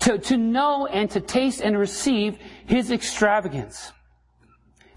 To, 0.00 0.18
to 0.18 0.36
know 0.36 0.86
and 0.86 1.10
to 1.10 1.20
taste 1.20 1.62
and 1.62 1.78
receive 1.78 2.38
his 2.66 2.90
extravagance. 2.90 3.92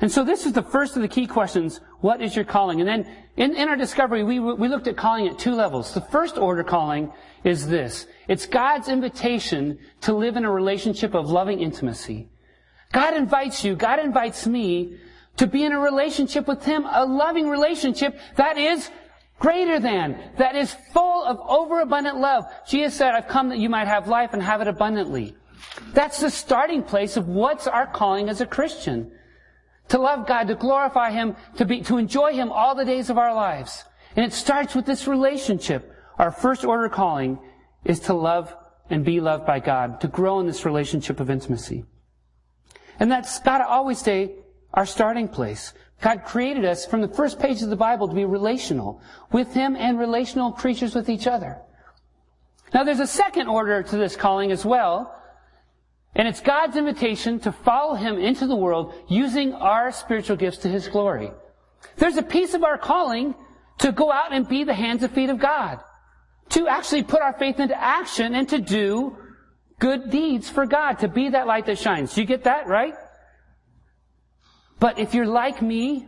And 0.01 0.11
so 0.11 0.23
this 0.23 0.45
is 0.45 0.53
the 0.53 0.63
first 0.63 0.95
of 0.95 1.01
the 1.01 1.07
key 1.07 1.25
questions. 1.25 1.81
What 2.01 2.21
is 2.21 2.35
your 2.35 2.45
calling? 2.45 2.79
And 2.79 2.87
then 2.87 3.15
in, 3.35 3.55
in 3.55 3.69
our 3.69 3.75
discovery, 3.75 4.23
we, 4.23 4.39
we 4.39 4.67
looked 4.67 4.87
at 4.87 4.97
calling 4.97 5.27
at 5.27 5.39
two 5.39 5.53
levels. 5.53 5.93
The 5.93 6.01
first 6.01 6.37
order 6.37 6.63
calling 6.63 7.11
is 7.43 7.67
this. 7.67 8.07
It's 8.27 8.45
God's 8.45 8.89
invitation 8.89 9.79
to 10.01 10.13
live 10.13 10.35
in 10.35 10.45
a 10.45 10.51
relationship 10.51 11.13
of 11.13 11.29
loving 11.29 11.61
intimacy. 11.61 12.29
God 12.91 13.15
invites 13.15 13.63
you, 13.63 13.75
God 13.75 13.99
invites 13.99 14.47
me 14.47 14.97
to 15.37 15.47
be 15.47 15.63
in 15.63 15.71
a 15.71 15.79
relationship 15.79 16.47
with 16.47 16.63
Him, 16.65 16.85
a 16.89 17.05
loving 17.05 17.47
relationship 17.47 18.19
that 18.35 18.57
is 18.57 18.89
greater 19.39 19.79
than, 19.79 20.19
that 20.37 20.55
is 20.55 20.75
full 20.93 21.23
of 21.23 21.39
overabundant 21.39 22.17
love. 22.17 22.45
Jesus 22.67 22.95
said, 22.95 23.15
I've 23.15 23.27
come 23.27 23.49
that 23.49 23.57
you 23.57 23.69
might 23.69 23.87
have 23.87 24.07
life 24.07 24.33
and 24.33 24.43
have 24.43 24.61
it 24.61 24.67
abundantly. 24.67 25.35
That's 25.93 26.19
the 26.19 26.29
starting 26.29 26.83
place 26.83 27.17
of 27.17 27.27
what's 27.27 27.67
our 27.67 27.87
calling 27.87 28.29
as 28.29 28.41
a 28.41 28.45
Christian. 28.45 29.11
To 29.89 29.97
love 29.97 30.27
God, 30.27 30.47
to 30.47 30.55
glorify 30.55 31.11
Him, 31.11 31.35
to 31.57 31.65
be, 31.65 31.81
to 31.81 31.97
enjoy 31.97 32.33
Him 32.33 32.51
all 32.51 32.75
the 32.75 32.85
days 32.85 33.09
of 33.09 33.17
our 33.17 33.33
lives. 33.33 33.83
And 34.15 34.25
it 34.25 34.33
starts 34.33 34.75
with 34.75 34.85
this 34.85 35.07
relationship. 35.07 35.95
Our 36.17 36.31
first 36.31 36.65
order 36.65 36.89
calling 36.89 37.39
is 37.85 38.01
to 38.01 38.13
love 38.13 38.55
and 38.89 39.05
be 39.05 39.19
loved 39.19 39.45
by 39.45 39.59
God, 39.59 40.01
to 40.01 40.07
grow 40.07 40.39
in 40.39 40.47
this 40.47 40.65
relationship 40.65 41.19
of 41.19 41.29
intimacy. 41.29 41.85
And 42.99 43.11
that's 43.11 43.39
gotta 43.39 43.65
always 43.65 43.99
stay 43.99 44.35
our 44.73 44.85
starting 44.85 45.27
place. 45.27 45.73
God 46.01 46.23
created 46.25 46.63
us 46.65 46.85
from 46.85 47.01
the 47.01 47.07
first 47.07 47.39
page 47.39 47.61
of 47.61 47.69
the 47.69 47.75
Bible 47.75 48.07
to 48.07 48.15
be 48.15 48.25
relational 48.25 49.01
with 49.31 49.53
Him 49.53 49.75
and 49.75 49.99
relational 49.99 50.51
creatures 50.51 50.95
with 50.95 51.09
each 51.09 51.27
other. 51.27 51.57
Now 52.73 52.83
there's 52.83 52.99
a 52.99 53.07
second 53.07 53.47
order 53.47 53.83
to 53.83 53.97
this 53.97 54.15
calling 54.15 54.51
as 54.51 54.63
well, 54.63 55.15
and 56.15 56.27
it's 56.27 56.41
God's 56.41 56.77
invitation 56.77 57.39
to 57.41 57.51
follow 57.51 57.95
Him 57.95 58.17
into 58.17 58.47
the 58.47 58.55
world 58.55 58.93
using 59.09 59.53
our 59.53 59.91
spiritual 59.91 60.37
gifts 60.37 60.59
to 60.59 60.69
His 60.69 60.87
glory. 60.87 61.31
There's 61.97 62.17
a 62.17 62.23
piece 62.23 62.53
of 62.53 62.63
our 62.63 62.77
calling 62.77 63.35
to 63.79 63.91
go 63.91 64.11
out 64.11 64.33
and 64.33 64.47
be 64.47 64.63
the 64.63 64.73
hands 64.73 65.03
and 65.03 65.11
feet 65.11 65.29
of 65.29 65.39
God. 65.39 65.79
To 66.49 66.67
actually 66.67 67.03
put 67.03 67.21
our 67.21 67.33
faith 67.33 67.59
into 67.59 67.79
action 67.79 68.35
and 68.35 68.47
to 68.49 68.59
do 68.59 69.17
good 69.79 70.09
deeds 70.09 70.49
for 70.49 70.65
God, 70.65 70.99
to 70.99 71.07
be 71.07 71.29
that 71.29 71.47
light 71.47 71.65
that 71.67 71.77
shines. 71.77 72.17
You 72.17 72.25
get 72.25 72.43
that, 72.43 72.67
right? 72.67 72.93
But 74.79 74.99
if 74.99 75.13
you're 75.13 75.27
like 75.27 75.61
me, 75.61 76.07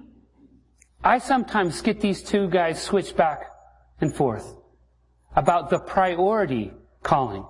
I 1.04 1.20
sometimes 1.20 1.82
get 1.82 2.00
these 2.00 2.24
two 2.24 2.50
guys 2.50 2.82
switched 2.82 3.18
back 3.18 3.46
and 4.00 4.14
forth 4.14 4.56
about 5.36 5.70
the 5.70 5.80
priority 5.80 6.72
calling. 7.04 7.46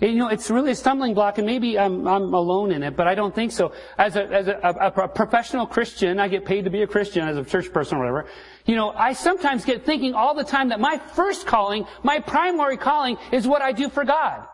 You 0.00 0.14
know, 0.14 0.28
it's 0.28 0.50
really 0.50 0.72
a 0.72 0.74
stumbling 0.74 1.14
block, 1.14 1.38
and 1.38 1.46
maybe 1.46 1.78
I'm, 1.78 2.08
I'm 2.08 2.34
alone 2.34 2.72
in 2.72 2.82
it, 2.82 2.96
but 2.96 3.06
I 3.06 3.14
don't 3.14 3.32
think 3.32 3.52
so. 3.52 3.72
As 3.96 4.16
a, 4.16 4.24
as 4.26 4.48
a, 4.48 4.58
a, 4.60 5.02
a 5.04 5.08
professional 5.08 5.64
Christian, 5.64 6.18
I 6.18 6.26
get 6.26 6.44
paid 6.44 6.64
to 6.64 6.70
be 6.70 6.82
a 6.82 6.88
Christian 6.88 7.26
as 7.26 7.36
a 7.36 7.44
church 7.44 7.72
person 7.72 7.98
or 7.98 8.00
whatever. 8.00 8.28
You 8.66 8.74
know, 8.74 8.90
I 8.90 9.12
sometimes 9.12 9.64
get 9.64 9.86
thinking 9.86 10.14
all 10.14 10.34
the 10.34 10.42
time 10.44 10.70
that 10.70 10.80
my 10.80 10.98
first 10.98 11.46
calling, 11.46 11.86
my 12.02 12.18
primary 12.18 12.76
calling, 12.76 13.16
is 13.30 13.46
what 13.46 13.62
I 13.62 13.70
do 13.70 13.88
for 13.88 14.04
God. 14.04 14.44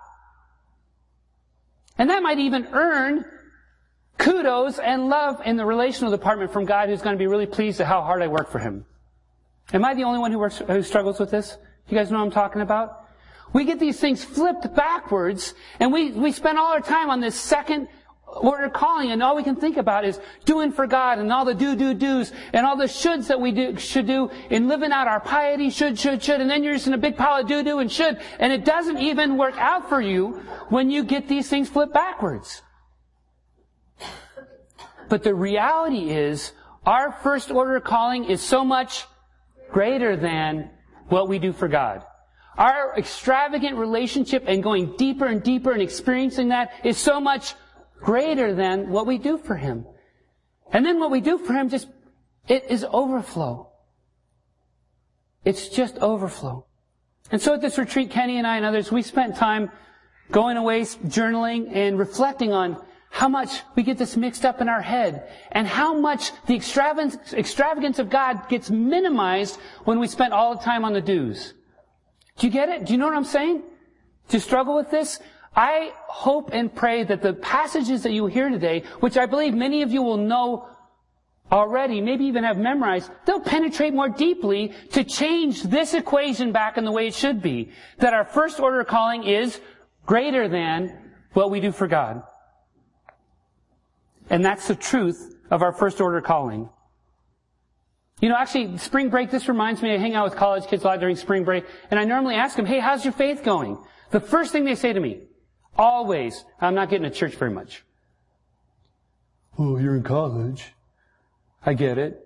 And 1.96 2.10
that 2.10 2.22
might 2.22 2.38
even 2.38 2.68
earn 2.72 3.24
kudos 4.18 4.78
and 4.78 5.08
love 5.08 5.40
in 5.44 5.56
the 5.56 5.64
relational 5.64 6.10
department 6.10 6.52
from 6.52 6.64
God 6.64 6.88
who's 6.88 7.02
going 7.02 7.14
to 7.14 7.18
be 7.18 7.26
really 7.26 7.46
pleased 7.46 7.80
at 7.80 7.86
how 7.86 8.02
hard 8.02 8.20
I 8.22 8.26
work 8.26 8.50
for 8.50 8.58
him. 8.58 8.84
Am 9.72 9.84
I 9.84 9.94
the 9.94 10.04
only 10.04 10.18
one 10.18 10.32
who 10.32 10.38
works, 10.38 10.58
who 10.58 10.82
struggles 10.82 11.18
with 11.18 11.30
this? 11.30 11.56
You 11.88 11.96
guys 11.96 12.10
know 12.10 12.18
what 12.18 12.24
I'm 12.24 12.30
talking 12.30 12.62
about? 12.62 13.04
We 13.52 13.64
get 13.64 13.78
these 13.78 13.98
things 13.98 14.22
flipped 14.22 14.74
backwards 14.74 15.54
and 15.80 15.92
we, 15.92 16.10
we 16.10 16.32
spend 16.32 16.58
all 16.58 16.72
our 16.72 16.80
time 16.80 17.10
on 17.10 17.20
this 17.20 17.34
second 17.34 17.88
order 18.26 18.68
calling 18.68 19.10
and 19.10 19.22
all 19.22 19.34
we 19.36 19.42
can 19.42 19.56
think 19.56 19.78
about 19.78 20.04
is 20.04 20.20
doing 20.44 20.70
for 20.70 20.86
God 20.86 21.18
and 21.18 21.32
all 21.32 21.46
the 21.46 21.54
do, 21.54 21.74
do, 21.74 21.94
do's 21.94 22.32
and 22.52 22.66
all 22.66 22.76
the 22.76 22.84
shoulds 22.84 23.28
that 23.28 23.40
we 23.40 23.52
do, 23.52 23.78
should 23.78 24.06
do 24.06 24.30
in 24.50 24.68
living 24.68 24.92
out 24.92 25.08
our 25.08 25.20
piety, 25.20 25.70
should, 25.70 25.98
should, 25.98 26.22
should, 26.22 26.40
and 26.40 26.50
then 26.50 26.62
you're 26.62 26.74
just 26.74 26.86
in 26.86 26.92
a 26.92 26.98
big 26.98 27.16
pile 27.16 27.40
of 27.40 27.48
do, 27.48 27.62
do 27.62 27.78
and 27.78 27.90
should 27.90 28.20
and 28.38 28.52
it 28.52 28.64
doesn't 28.64 28.98
even 28.98 29.38
work 29.38 29.56
out 29.56 29.88
for 29.88 30.00
you 30.00 30.42
when 30.68 30.90
you 30.90 31.04
get 31.04 31.28
these 31.28 31.48
things 31.48 31.68
flipped 31.68 31.94
backwards. 31.94 32.62
But 35.08 35.22
the 35.22 35.34
reality 35.34 36.10
is, 36.10 36.52
our 36.84 37.12
first 37.12 37.50
order 37.50 37.80
calling 37.80 38.24
is 38.24 38.42
so 38.42 38.64
much 38.64 39.04
greater 39.70 40.16
than 40.16 40.70
what 41.08 41.28
we 41.28 41.38
do 41.38 41.52
for 41.52 41.68
God. 41.68 42.04
Our 42.56 42.96
extravagant 42.96 43.76
relationship 43.76 44.44
and 44.46 44.62
going 44.62 44.96
deeper 44.96 45.26
and 45.26 45.42
deeper 45.42 45.72
and 45.72 45.80
experiencing 45.80 46.48
that 46.48 46.72
is 46.84 46.98
so 46.98 47.20
much 47.20 47.54
greater 48.00 48.54
than 48.54 48.90
what 48.90 49.06
we 49.06 49.18
do 49.18 49.38
for 49.38 49.54
Him. 49.54 49.86
And 50.72 50.84
then 50.84 50.98
what 50.98 51.10
we 51.10 51.20
do 51.20 51.38
for 51.38 51.52
Him 51.52 51.68
just, 51.68 51.88
it 52.48 52.64
is 52.68 52.84
overflow. 52.84 53.70
It's 55.44 55.68
just 55.68 55.96
overflow. 55.98 56.66
And 57.30 57.40
so 57.40 57.54
at 57.54 57.60
this 57.60 57.78
retreat, 57.78 58.10
Kenny 58.10 58.38
and 58.38 58.46
I 58.46 58.56
and 58.56 58.66
others, 58.66 58.90
we 58.90 59.02
spent 59.02 59.36
time 59.36 59.70
going 60.30 60.56
away, 60.56 60.82
journaling, 60.82 61.74
and 61.74 61.98
reflecting 61.98 62.52
on 62.52 62.82
how 63.10 63.28
much 63.28 63.62
we 63.74 63.82
get 63.82 63.98
this 63.98 64.16
mixed 64.16 64.44
up 64.44 64.60
in 64.60 64.68
our 64.68 64.82
head 64.82 65.28
and 65.52 65.66
how 65.66 65.94
much 65.94 66.30
the 66.46 66.54
extravagance, 66.54 67.98
of 67.98 68.10
God 68.10 68.48
gets 68.48 68.70
minimized 68.70 69.58
when 69.84 69.98
we 69.98 70.06
spend 70.06 70.32
all 70.32 70.56
the 70.56 70.62
time 70.62 70.84
on 70.84 70.92
the 70.92 71.00
do's. 71.00 71.54
Do 72.38 72.46
you 72.46 72.52
get 72.52 72.68
it? 72.68 72.86
Do 72.86 72.92
you 72.92 72.98
know 72.98 73.06
what 73.06 73.16
I'm 73.16 73.24
saying? 73.24 73.62
Do 74.28 74.36
you 74.36 74.40
struggle 74.40 74.76
with 74.76 74.90
this? 74.90 75.18
I 75.56 75.92
hope 76.06 76.50
and 76.52 76.72
pray 76.72 77.02
that 77.04 77.22
the 77.22 77.32
passages 77.32 78.02
that 78.02 78.12
you 78.12 78.26
hear 78.26 78.48
today, 78.48 78.84
which 79.00 79.16
I 79.16 79.26
believe 79.26 79.54
many 79.54 79.82
of 79.82 79.90
you 79.90 80.02
will 80.02 80.18
know 80.18 80.68
already, 81.50 82.00
maybe 82.00 82.26
even 82.26 82.44
have 82.44 82.58
memorized, 82.58 83.10
they'll 83.24 83.40
penetrate 83.40 83.94
more 83.94 84.08
deeply 84.08 84.74
to 84.92 85.02
change 85.02 85.62
this 85.62 85.94
equation 85.94 86.52
back 86.52 86.76
in 86.76 86.84
the 86.84 86.92
way 86.92 87.06
it 87.06 87.14
should 87.14 87.40
be. 87.42 87.72
That 87.98 88.14
our 88.14 88.24
first 88.24 88.60
order 88.60 88.84
calling 88.84 89.24
is 89.24 89.60
greater 90.06 90.46
than 90.46 91.12
what 91.32 91.50
we 91.50 91.60
do 91.60 91.72
for 91.72 91.88
God. 91.88 92.22
And 94.30 94.44
that's 94.44 94.68
the 94.68 94.74
truth 94.74 95.36
of 95.50 95.62
our 95.62 95.72
first 95.72 96.00
order 96.00 96.20
calling. 96.20 96.68
You 98.20 98.28
know, 98.28 98.36
actually, 98.36 98.76
spring 98.78 99.10
break, 99.10 99.30
this 99.30 99.48
reminds 99.48 99.80
me, 99.80 99.94
I 99.94 99.96
hang 99.96 100.14
out 100.14 100.24
with 100.24 100.36
college 100.36 100.66
kids 100.66 100.82
a 100.82 100.88
lot 100.88 101.00
during 101.00 101.16
spring 101.16 101.44
break, 101.44 101.64
and 101.90 102.00
I 102.00 102.04
normally 102.04 102.34
ask 102.34 102.56
them, 102.56 102.66
hey, 102.66 102.80
how's 102.80 103.04
your 103.04 103.12
faith 103.12 103.44
going? 103.44 103.78
The 104.10 104.20
first 104.20 104.50
thing 104.50 104.64
they 104.64 104.74
say 104.74 104.92
to 104.92 104.98
me, 104.98 105.20
always, 105.76 106.44
I'm 106.60 106.74
not 106.74 106.90
getting 106.90 107.08
to 107.08 107.14
church 107.16 107.36
very 107.36 107.52
much. 107.52 107.84
Well, 109.56 109.80
you're 109.80 109.94
in 109.94 110.02
college. 110.02 110.72
I 111.64 111.74
get 111.74 111.98
it. 111.98 112.24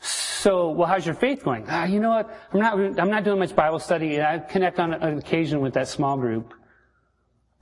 So, 0.00 0.70
well, 0.70 0.86
how's 0.86 1.06
your 1.06 1.14
faith 1.14 1.42
going? 1.42 1.64
Ah, 1.68 1.86
you 1.86 2.00
know 2.00 2.10
what? 2.10 2.38
I'm 2.52 2.60
not, 2.60 3.00
I'm 3.00 3.10
not 3.10 3.24
doing 3.24 3.38
much 3.38 3.56
Bible 3.56 3.78
study. 3.78 4.20
I 4.20 4.38
connect 4.38 4.78
on 4.78 4.92
an 4.92 5.18
occasion 5.18 5.60
with 5.60 5.74
that 5.74 5.88
small 5.88 6.16
group. 6.16 6.52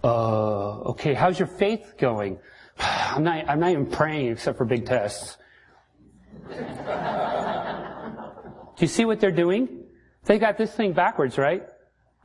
Uh, 0.02 0.80
okay, 0.90 1.14
how's 1.14 1.38
your 1.38 1.46
faith 1.46 1.94
going? 1.96 2.38
I'm 2.78 3.22
not, 3.22 3.48
I'm 3.48 3.60
not 3.60 3.70
even 3.70 3.86
praying 3.86 4.32
except 4.32 4.58
for 4.58 4.64
big 4.64 4.86
tests. 4.86 5.36
Do 6.48 6.56
you 8.78 8.86
see 8.86 9.04
what 9.04 9.20
they're 9.20 9.30
doing? 9.30 9.84
They 10.24 10.38
got 10.38 10.58
this 10.58 10.72
thing 10.72 10.92
backwards, 10.92 11.38
right? 11.38 11.66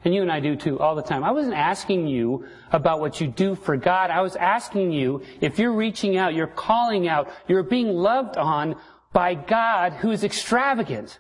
And 0.03 0.13
you 0.13 0.21
and 0.21 0.31
I 0.31 0.39
do 0.39 0.55
too, 0.55 0.79
all 0.79 0.95
the 0.95 1.01
time. 1.01 1.23
I 1.23 1.31
wasn't 1.31 1.55
asking 1.55 2.07
you 2.07 2.45
about 2.71 2.99
what 2.99 3.19
you 3.19 3.27
do 3.27 3.55
for 3.55 3.75
God. 3.77 4.11
I 4.11 4.21
was 4.21 4.35
asking 4.35 4.91
you 4.91 5.23
if 5.41 5.59
you're 5.59 5.73
reaching 5.73 6.17
out, 6.17 6.33
you're 6.33 6.47
calling 6.47 7.07
out, 7.07 7.29
you're 7.47 7.63
being 7.63 7.89
loved 7.89 8.37
on 8.37 8.75
by 9.11 9.33
God 9.33 9.93
who 9.93 10.11
is 10.11 10.23
extravagant. 10.23 11.19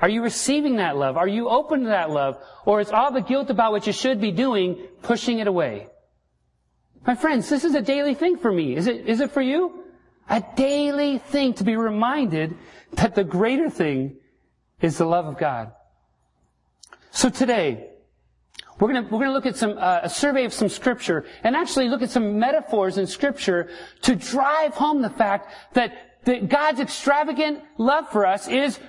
Are 0.00 0.08
you 0.08 0.22
receiving 0.22 0.76
that 0.76 0.96
love? 0.96 1.16
Are 1.16 1.28
you 1.28 1.48
open 1.48 1.82
to 1.82 1.88
that 1.88 2.10
love? 2.10 2.38
Or 2.64 2.80
is 2.80 2.90
all 2.90 3.12
the 3.12 3.20
guilt 3.20 3.50
about 3.50 3.72
what 3.72 3.86
you 3.86 3.92
should 3.92 4.20
be 4.20 4.32
doing 4.32 4.76
pushing 5.02 5.38
it 5.38 5.46
away? 5.46 5.88
My 7.06 7.14
friends, 7.14 7.48
this 7.48 7.64
is 7.64 7.74
a 7.74 7.82
daily 7.82 8.14
thing 8.14 8.38
for 8.38 8.50
me. 8.50 8.76
Is 8.76 8.86
it, 8.86 9.06
is 9.06 9.20
it 9.20 9.30
for 9.30 9.42
you? 9.42 9.84
A 10.28 10.42
daily 10.56 11.18
thing 11.18 11.52
to 11.54 11.64
be 11.64 11.76
reminded 11.76 12.56
that 12.92 13.14
the 13.14 13.24
greater 13.24 13.68
thing 13.68 14.16
is 14.80 14.96
the 14.96 15.04
love 15.04 15.26
of 15.26 15.36
God. 15.36 15.72
So 17.10 17.28
today, 17.28 17.90
we're 18.78 18.92
going 18.92 19.08
to 19.08 19.32
look 19.32 19.46
at 19.46 19.56
some 19.56 19.76
uh, 19.78 20.00
a 20.02 20.08
survey 20.08 20.44
of 20.44 20.52
some 20.52 20.68
scripture 20.68 21.26
and 21.42 21.54
actually 21.54 21.88
look 21.88 22.02
at 22.02 22.10
some 22.10 22.38
metaphors 22.38 22.98
in 22.98 23.06
scripture 23.06 23.68
to 24.02 24.16
drive 24.16 24.74
home 24.74 25.02
the 25.02 25.10
fact 25.10 25.52
that, 25.74 25.92
that 26.24 26.48
God's 26.48 26.80
extravagant 26.80 27.62
love 27.78 28.10
for 28.10 28.26
us 28.26 28.48
is 28.48 28.80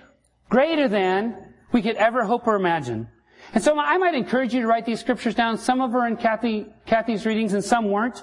greater 0.50 0.88
than 0.88 1.53
we 1.72 1.81
could 1.81 1.98
ever 1.98 2.24
hope 2.24 2.48
or 2.48 2.55
imagine. 2.55 3.10
And 3.56 3.64
so 3.64 3.80
I 3.80 3.98
might 3.98 4.14
encourage 4.16 4.54
you 4.54 4.62
to 4.62 4.68
write 4.68 4.86
these 4.86 5.00
scriptures 5.00 5.34
down. 5.34 5.58
Some 5.58 5.80
of 5.80 5.92
them 5.92 6.02
are 6.02 6.08
in 6.08 6.18
Kathy, 6.18 6.68
Kathy's 6.86 7.26
readings 7.26 7.54
and 7.54 7.64
some 7.64 7.90
weren't. 7.90 8.22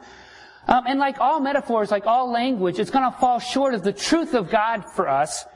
Um, 0.68 0.84
and 0.86 1.00
like 1.00 1.18
all 1.20 1.40
metaphors, 1.40 1.90
like 1.90 2.06
all 2.06 2.30
language, 2.30 2.78
it's 2.78 2.90
going 2.90 3.10
to 3.10 3.18
fall 3.18 3.40
short 3.40 3.72
of 3.72 3.82
the 3.82 3.94
truth 3.94 4.34
of 4.34 4.50
God 4.50 4.84
for 4.84 5.08
us. 5.08 5.46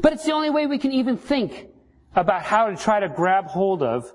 But 0.00 0.12
it's 0.12 0.24
the 0.24 0.32
only 0.32 0.50
way 0.50 0.66
we 0.66 0.76
can 0.76 0.90
even 0.90 1.16
think 1.16 1.68
about 2.16 2.42
how 2.42 2.68
to 2.68 2.76
try 2.76 2.98
to 2.98 3.08
grab 3.08 3.46
hold 3.46 3.84
of 3.84 4.12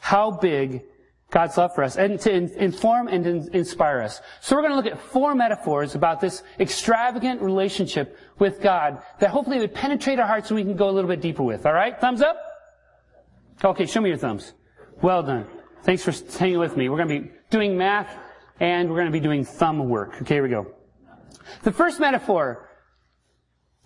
how 0.00 0.30
big 0.30 0.84
God's 1.30 1.58
love 1.58 1.74
for 1.74 1.82
us 1.82 1.96
and 1.96 2.20
to 2.20 2.32
inform 2.62 3.08
and 3.08 3.26
inspire 3.48 4.02
us. 4.02 4.20
So 4.40 4.54
we're 4.54 4.62
going 4.62 4.72
to 4.72 4.76
look 4.76 4.86
at 4.86 5.00
four 5.00 5.34
metaphors 5.34 5.96
about 5.96 6.20
this 6.20 6.44
extravagant 6.60 7.42
relationship 7.42 8.16
with 8.38 8.60
God 8.60 9.02
that 9.18 9.30
hopefully 9.30 9.58
would 9.58 9.74
penetrate 9.74 10.20
our 10.20 10.28
hearts 10.28 10.50
and 10.50 10.56
we 10.56 10.62
can 10.62 10.76
go 10.76 10.88
a 10.88 10.92
little 10.92 11.10
bit 11.10 11.20
deeper 11.20 11.42
with. 11.42 11.66
All 11.66 11.72
right? 11.72 12.00
Thumbs 12.00 12.22
up? 12.22 12.53
Okay, 13.62 13.86
show 13.86 14.00
me 14.00 14.08
your 14.08 14.18
thumbs. 14.18 14.54
Well 15.02 15.22
done. 15.22 15.46
Thanks 15.82 16.02
for 16.02 16.12
hanging 16.38 16.58
with 16.58 16.76
me. 16.76 16.88
We're 16.88 17.04
going 17.04 17.08
to 17.08 17.20
be 17.20 17.30
doing 17.50 17.76
math 17.76 18.10
and 18.60 18.88
we're 18.88 18.96
going 18.96 19.06
to 19.06 19.12
be 19.12 19.20
doing 19.20 19.44
thumb 19.44 19.88
work. 19.88 20.22
Okay, 20.22 20.36
here 20.36 20.42
we 20.42 20.48
go. 20.48 20.74
The 21.62 21.72
first 21.72 22.00
metaphor 22.00 22.70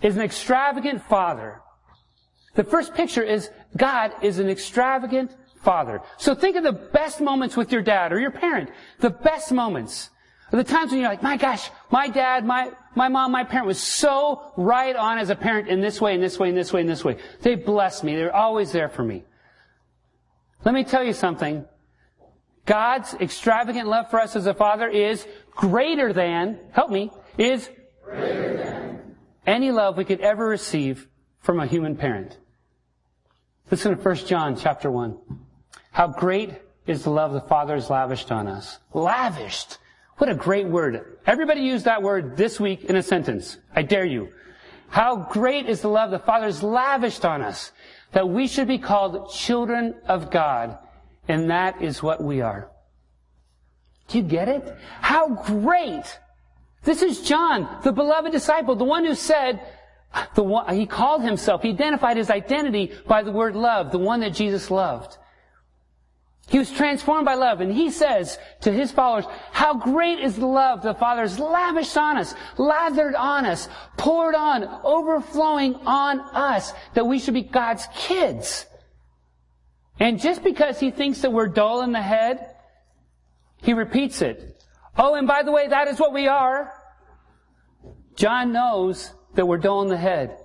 is 0.00 0.16
an 0.16 0.22
extravagant 0.22 1.02
father 1.02 1.62
the 2.58 2.64
first 2.64 2.92
picture 2.92 3.22
is 3.22 3.50
God 3.76 4.12
is 4.20 4.40
an 4.40 4.48
extravagant 4.48 5.30
father. 5.62 6.02
So 6.16 6.34
think 6.34 6.56
of 6.56 6.64
the 6.64 6.72
best 6.72 7.20
moments 7.20 7.56
with 7.56 7.70
your 7.70 7.82
dad 7.82 8.12
or 8.12 8.18
your 8.18 8.32
parent. 8.32 8.70
The 8.98 9.10
best 9.10 9.52
moments. 9.52 10.10
The 10.50 10.64
times 10.64 10.90
when 10.90 11.00
you're 11.00 11.08
like, 11.08 11.22
my 11.22 11.36
gosh, 11.36 11.70
my 11.92 12.08
dad, 12.08 12.44
my, 12.44 12.72
my 12.96 13.06
mom, 13.06 13.30
my 13.30 13.44
parent 13.44 13.68
was 13.68 13.80
so 13.80 14.52
right 14.56 14.96
on 14.96 15.18
as 15.18 15.30
a 15.30 15.36
parent 15.36 15.68
in 15.68 15.80
this 15.80 16.00
way, 16.00 16.14
in 16.14 16.20
this 16.20 16.36
way, 16.36 16.48
in 16.48 16.56
this 16.56 16.72
way, 16.72 16.80
in 16.80 16.88
this 16.88 17.04
way. 17.04 17.18
They 17.42 17.54
blessed 17.54 18.02
me. 18.02 18.16
They're 18.16 18.34
always 18.34 18.72
there 18.72 18.88
for 18.88 19.04
me. 19.04 19.22
Let 20.64 20.74
me 20.74 20.84
tell 20.84 21.04
you 21.04 21.12
something. 21.12 21.64
God's 22.66 23.14
extravagant 23.14 23.88
love 23.88 24.10
for 24.10 24.20
us 24.20 24.36
as 24.36 24.46
a 24.46 24.54
father 24.54 24.88
is 24.88 25.26
greater 25.52 26.12
than, 26.12 26.58
help 26.72 26.90
me, 26.90 27.10
is 27.38 27.70
greater 28.04 28.56
than 28.56 29.16
any 29.46 29.70
love 29.70 29.96
we 29.96 30.04
could 30.04 30.20
ever 30.20 30.46
receive 30.46 31.08
from 31.40 31.60
a 31.60 31.66
human 31.66 31.96
parent. 31.96 32.36
Listen 33.70 33.96
to 33.96 34.02
1 34.02 34.16
John 34.26 34.56
chapter 34.56 34.90
1. 34.90 35.16
How 35.92 36.08
great 36.08 36.50
is 36.86 37.04
the 37.04 37.10
love 37.10 37.32
the 37.32 37.40
Father 37.40 37.74
has 37.74 37.90
lavished 37.90 38.32
on 38.32 38.48
us. 38.48 38.78
Lavished. 38.92 39.78
What 40.16 40.30
a 40.30 40.34
great 40.34 40.66
word. 40.66 41.18
Everybody 41.26 41.60
use 41.60 41.84
that 41.84 42.02
word 42.02 42.36
this 42.36 42.58
week 42.58 42.84
in 42.84 42.96
a 42.96 43.02
sentence. 43.02 43.58
I 43.74 43.82
dare 43.82 44.04
you. 44.06 44.28
How 44.88 45.28
great 45.30 45.68
is 45.68 45.82
the 45.82 45.88
love 45.88 46.10
the 46.10 46.18
Father 46.18 46.46
has 46.46 46.62
lavished 46.62 47.24
on 47.24 47.42
us 47.42 47.72
that 48.12 48.28
we 48.28 48.46
should 48.46 48.68
be 48.68 48.78
called 48.78 49.30
children 49.30 49.94
of 50.06 50.30
God. 50.30 50.78
And 51.26 51.50
that 51.50 51.82
is 51.82 52.02
what 52.02 52.22
we 52.22 52.40
are. 52.40 52.70
Do 54.08 54.18
you 54.18 54.24
get 54.24 54.48
it? 54.48 54.76
How 55.00 55.28
great! 55.28 56.18
This 56.84 57.02
is 57.02 57.22
John, 57.22 57.68
the 57.82 57.92
beloved 57.92 58.32
disciple, 58.32 58.74
the 58.76 58.84
one 58.84 59.04
who 59.04 59.14
said, 59.14 59.60
the 60.34 60.42
one, 60.42 60.74
he 60.74 60.86
called 60.86 61.22
himself, 61.22 61.62
he 61.62 61.70
identified 61.70 62.16
his 62.16 62.30
identity 62.30 62.92
by 63.06 63.22
the 63.22 63.32
word 63.32 63.54
love, 63.54 63.92
the 63.92 63.98
one 63.98 64.20
that 64.20 64.32
Jesus 64.32 64.70
loved. 64.70 65.18
He 66.48 66.58
was 66.58 66.70
transformed 66.70 67.26
by 67.26 67.34
love, 67.34 67.60
and 67.60 67.70
he 67.70 67.90
says 67.90 68.38
to 68.62 68.72
his 68.72 68.90
followers, 68.90 69.26
how 69.52 69.74
great 69.74 70.18
is 70.18 70.36
the 70.36 70.46
love 70.46 70.80
the 70.82 70.94
Father 70.94 71.20
has 71.20 71.38
lavished 71.38 71.96
on 71.96 72.16
us, 72.16 72.34
lathered 72.56 73.14
on 73.14 73.44
us, 73.44 73.68
poured 73.98 74.34
on, 74.34 74.64
overflowing 74.82 75.74
on 75.86 76.20
us, 76.20 76.72
that 76.94 77.06
we 77.06 77.18
should 77.18 77.34
be 77.34 77.42
God's 77.42 77.86
kids. 77.94 78.64
And 80.00 80.18
just 80.18 80.42
because 80.42 80.80
he 80.80 80.90
thinks 80.90 81.20
that 81.20 81.32
we're 81.32 81.48
dull 81.48 81.82
in 81.82 81.92
the 81.92 82.00
head, 82.00 82.54
he 83.62 83.74
repeats 83.74 84.22
it. 84.22 84.64
Oh, 84.96 85.16
and 85.16 85.28
by 85.28 85.42
the 85.42 85.52
way, 85.52 85.68
that 85.68 85.88
is 85.88 86.00
what 86.00 86.14
we 86.14 86.28
are. 86.28 86.72
John 88.16 88.52
knows 88.52 89.12
that 89.34 89.46
we're 89.46 89.58
dull 89.58 89.82
in 89.82 89.88
the 89.88 89.98
head. 89.98 90.38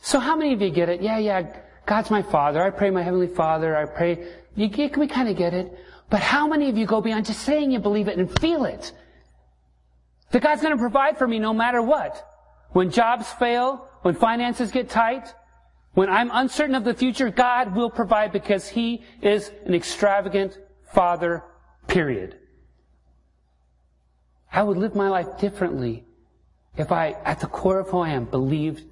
So 0.00 0.18
how 0.18 0.34
many 0.34 0.52
of 0.52 0.60
you 0.60 0.70
get 0.70 0.88
it? 0.88 1.00
Yeah, 1.00 1.18
yeah, 1.18 1.56
God's 1.86 2.10
my 2.10 2.22
Father. 2.22 2.60
I 2.60 2.70
pray 2.70 2.90
my 2.90 3.02
Heavenly 3.02 3.28
Father. 3.28 3.76
I 3.76 3.86
pray. 3.86 4.26
You 4.54 4.68
get, 4.68 4.96
we 4.96 5.06
kind 5.06 5.28
of 5.28 5.36
get 5.36 5.54
it. 5.54 5.76
But 6.10 6.20
how 6.20 6.46
many 6.46 6.68
of 6.68 6.76
you 6.76 6.86
go 6.86 7.00
beyond 7.00 7.26
just 7.26 7.42
saying 7.42 7.70
you 7.70 7.78
believe 7.78 8.08
it 8.08 8.18
and 8.18 8.30
feel 8.40 8.64
it? 8.64 8.92
That 10.30 10.42
God's 10.42 10.62
going 10.62 10.74
to 10.74 10.80
provide 10.80 11.18
for 11.18 11.26
me 11.26 11.38
no 11.38 11.52
matter 11.52 11.82
what. 11.82 12.28
When 12.70 12.90
jobs 12.90 13.30
fail, 13.32 13.88
when 14.02 14.14
finances 14.14 14.70
get 14.70 14.90
tight, 14.90 15.32
when 15.94 16.10
I'm 16.10 16.30
uncertain 16.32 16.74
of 16.74 16.84
the 16.84 16.94
future, 16.94 17.30
God 17.30 17.74
will 17.74 17.90
provide 17.90 18.32
because 18.32 18.68
He 18.68 19.04
is 19.22 19.50
an 19.64 19.74
extravagant 19.74 20.58
Father, 20.92 21.42
period. 21.88 22.38
I 24.52 24.62
would 24.62 24.76
live 24.76 24.94
my 24.94 25.08
life 25.08 25.38
differently 25.40 26.04
if 26.76 26.92
I, 26.92 27.16
at 27.24 27.40
the 27.40 27.48
core 27.48 27.80
of 27.80 27.88
who 27.88 27.98
I 27.98 28.10
am, 28.10 28.26
believed 28.26 28.84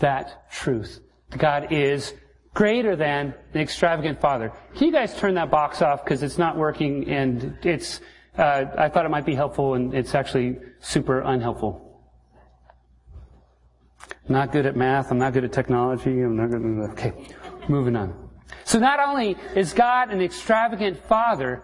that 0.00 0.50
truth. 0.50 1.00
God 1.30 1.72
is 1.72 2.12
greater 2.56 2.96
than 2.96 3.34
an 3.52 3.60
extravagant 3.60 4.18
father. 4.18 4.50
Can 4.74 4.86
you 4.86 4.92
guys 4.92 5.14
turn 5.14 5.34
that 5.34 5.50
box 5.50 5.82
off 5.82 6.02
because 6.02 6.22
it's 6.22 6.38
not 6.38 6.56
working 6.56 7.06
and 7.06 7.58
it's, 7.62 8.00
uh, 8.38 8.64
I 8.78 8.88
thought 8.88 9.04
it 9.04 9.10
might 9.10 9.26
be 9.26 9.34
helpful 9.34 9.74
and 9.74 9.92
it's 9.92 10.14
actually 10.14 10.56
super 10.80 11.20
unhelpful. 11.20 11.82
Not 14.26 14.52
good 14.52 14.64
at 14.64 14.74
math. 14.74 15.10
I'm 15.10 15.18
not 15.18 15.34
good 15.34 15.44
at 15.44 15.52
technology. 15.52 16.22
I'm 16.22 16.34
not 16.34 16.50
good 16.50 16.62
at, 16.62 16.90
okay. 16.92 17.12
Moving 17.68 17.94
on. 17.94 18.30
So 18.64 18.78
not 18.78 19.00
only 19.06 19.36
is 19.54 19.74
God 19.74 20.10
an 20.10 20.22
extravagant 20.22 20.96
father, 21.04 21.62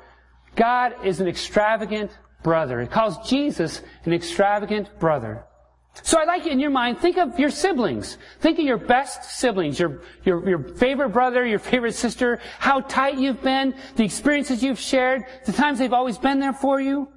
God 0.56 0.94
is 1.06 1.20
an 1.20 1.26
extravagant 1.26 2.10
brother. 2.42 2.82
It 2.82 2.90
calls 2.90 3.16
Jesus 3.26 3.80
an 4.04 4.12
extravagant 4.12 4.98
brother. 5.00 5.46
So 6.00 6.18
I'd 6.18 6.26
like 6.26 6.46
you 6.46 6.52
in 6.52 6.58
your 6.58 6.70
mind, 6.70 6.98
think 6.98 7.18
of 7.18 7.38
your 7.38 7.50
siblings. 7.50 8.16
Think 8.40 8.58
of 8.58 8.64
your 8.64 8.78
best 8.78 9.38
siblings, 9.38 9.78
your, 9.78 10.00
your, 10.24 10.48
your 10.48 10.58
favorite 10.74 11.10
brother, 11.10 11.44
your 11.44 11.58
favorite 11.58 11.94
sister, 11.94 12.40
how 12.58 12.80
tight 12.80 13.18
you've 13.18 13.42
been, 13.42 13.74
the 13.96 14.04
experiences 14.04 14.62
you've 14.62 14.80
shared, 14.80 15.24
the 15.44 15.52
times 15.52 15.78
they've 15.78 15.92
always 15.92 16.16
been 16.16 16.40
there 16.40 16.54
for 16.54 16.80
you. 16.80 17.08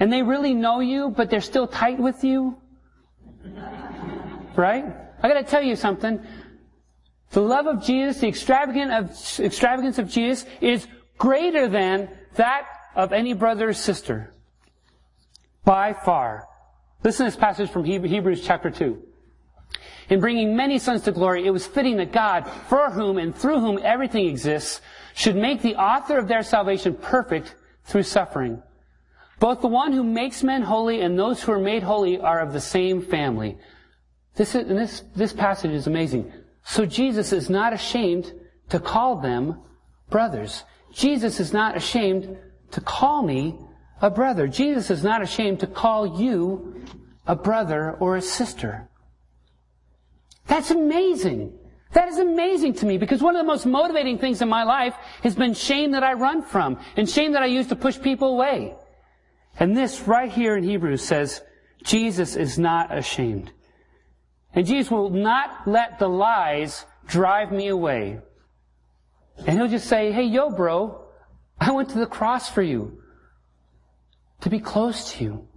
And 0.00 0.12
they 0.12 0.22
really 0.22 0.54
know 0.54 0.80
you, 0.80 1.10
but 1.10 1.30
they're 1.30 1.40
still 1.40 1.68
tight 1.68 1.98
with 1.98 2.24
you. 2.24 2.58
Right? 4.56 4.86
I 5.22 5.28
gotta 5.28 5.42
tell 5.42 5.60
you 5.60 5.76
something. 5.76 6.18
The 7.32 7.42
love 7.42 7.66
of 7.66 7.84
Jesus, 7.84 8.22
the 8.22 8.28
of, 8.28 9.10
extravagance 9.44 9.98
of 9.98 10.08
Jesus 10.08 10.46
is 10.62 10.86
greater 11.18 11.68
than 11.68 12.08
that 12.36 12.66
of 12.94 13.12
any 13.12 13.34
brother 13.34 13.68
or 13.68 13.74
sister. 13.74 14.32
By 15.62 15.92
far. 15.92 16.48
Listen 17.02 17.26
to 17.26 17.30
this 17.30 17.38
passage 17.38 17.70
from 17.70 17.84
Hebrews 17.84 18.44
chapter 18.44 18.70
2. 18.70 19.02
In 20.08 20.20
bringing 20.20 20.56
many 20.56 20.78
sons 20.78 21.02
to 21.02 21.12
glory, 21.12 21.46
it 21.46 21.50
was 21.50 21.66
fitting 21.66 21.96
that 21.96 22.12
God, 22.12 22.48
for 22.68 22.90
whom 22.90 23.18
and 23.18 23.34
through 23.34 23.60
whom 23.60 23.80
everything 23.82 24.26
exists, 24.26 24.80
should 25.14 25.36
make 25.36 25.62
the 25.62 25.76
author 25.76 26.18
of 26.18 26.28
their 26.28 26.42
salvation 26.42 26.94
perfect 26.94 27.54
through 27.84 28.04
suffering. 28.04 28.62
Both 29.38 29.60
the 29.60 29.68
one 29.68 29.92
who 29.92 30.02
makes 30.02 30.42
men 30.42 30.62
holy 30.62 31.00
and 31.00 31.18
those 31.18 31.42
who 31.42 31.52
are 31.52 31.58
made 31.58 31.82
holy 31.82 32.18
are 32.18 32.40
of 32.40 32.52
the 32.52 32.60
same 32.60 33.02
family. 33.02 33.58
This, 34.36 34.54
is, 34.54 34.66
this, 34.68 35.02
this 35.14 35.32
passage 35.32 35.72
is 35.72 35.86
amazing. 35.86 36.32
So 36.64 36.86
Jesus 36.86 37.32
is 37.32 37.50
not 37.50 37.72
ashamed 37.72 38.32
to 38.70 38.80
call 38.80 39.16
them 39.16 39.60
brothers. 40.10 40.64
Jesus 40.92 41.40
is 41.40 41.52
not 41.52 41.76
ashamed 41.76 42.36
to 42.70 42.80
call 42.80 43.22
me 43.22 43.58
a 44.00 44.10
brother. 44.10 44.46
Jesus 44.46 44.90
is 44.90 45.02
not 45.02 45.22
ashamed 45.22 45.60
to 45.60 45.66
call 45.66 46.20
you 46.20 46.84
a 47.26 47.34
brother 47.34 47.92
or 47.98 48.16
a 48.16 48.22
sister. 48.22 48.88
That's 50.46 50.70
amazing. 50.70 51.58
That 51.92 52.08
is 52.08 52.18
amazing 52.18 52.74
to 52.74 52.86
me 52.86 52.98
because 52.98 53.22
one 53.22 53.36
of 53.36 53.40
the 53.40 53.50
most 53.50 53.66
motivating 53.66 54.18
things 54.18 54.42
in 54.42 54.48
my 54.48 54.64
life 54.64 54.94
has 55.22 55.34
been 55.34 55.54
shame 55.54 55.92
that 55.92 56.04
I 56.04 56.12
run 56.12 56.42
from 56.42 56.78
and 56.96 57.08
shame 57.08 57.32
that 57.32 57.42
I 57.42 57.46
use 57.46 57.68
to 57.68 57.76
push 57.76 58.00
people 58.00 58.34
away. 58.34 58.74
And 59.58 59.76
this 59.76 60.02
right 60.02 60.30
here 60.30 60.56
in 60.56 60.64
Hebrews 60.64 61.02
says, 61.02 61.40
Jesus 61.82 62.36
is 62.36 62.58
not 62.58 62.96
ashamed. 62.96 63.50
And 64.52 64.66
Jesus 64.66 64.90
will 64.90 65.10
not 65.10 65.66
let 65.66 65.98
the 65.98 66.08
lies 66.08 66.84
drive 67.06 67.52
me 67.52 67.68
away. 67.68 68.20
And 69.46 69.58
he'll 69.58 69.68
just 69.68 69.88
say, 69.88 70.12
hey, 70.12 70.24
yo, 70.24 70.50
bro, 70.50 71.04
I 71.58 71.72
went 71.72 71.90
to 71.90 71.98
the 71.98 72.06
cross 72.06 72.48
for 72.48 72.62
you. 72.62 73.02
To 74.42 74.50
be 74.50 74.60
close 74.60 75.12
to 75.12 75.24
you. 75.24 75.48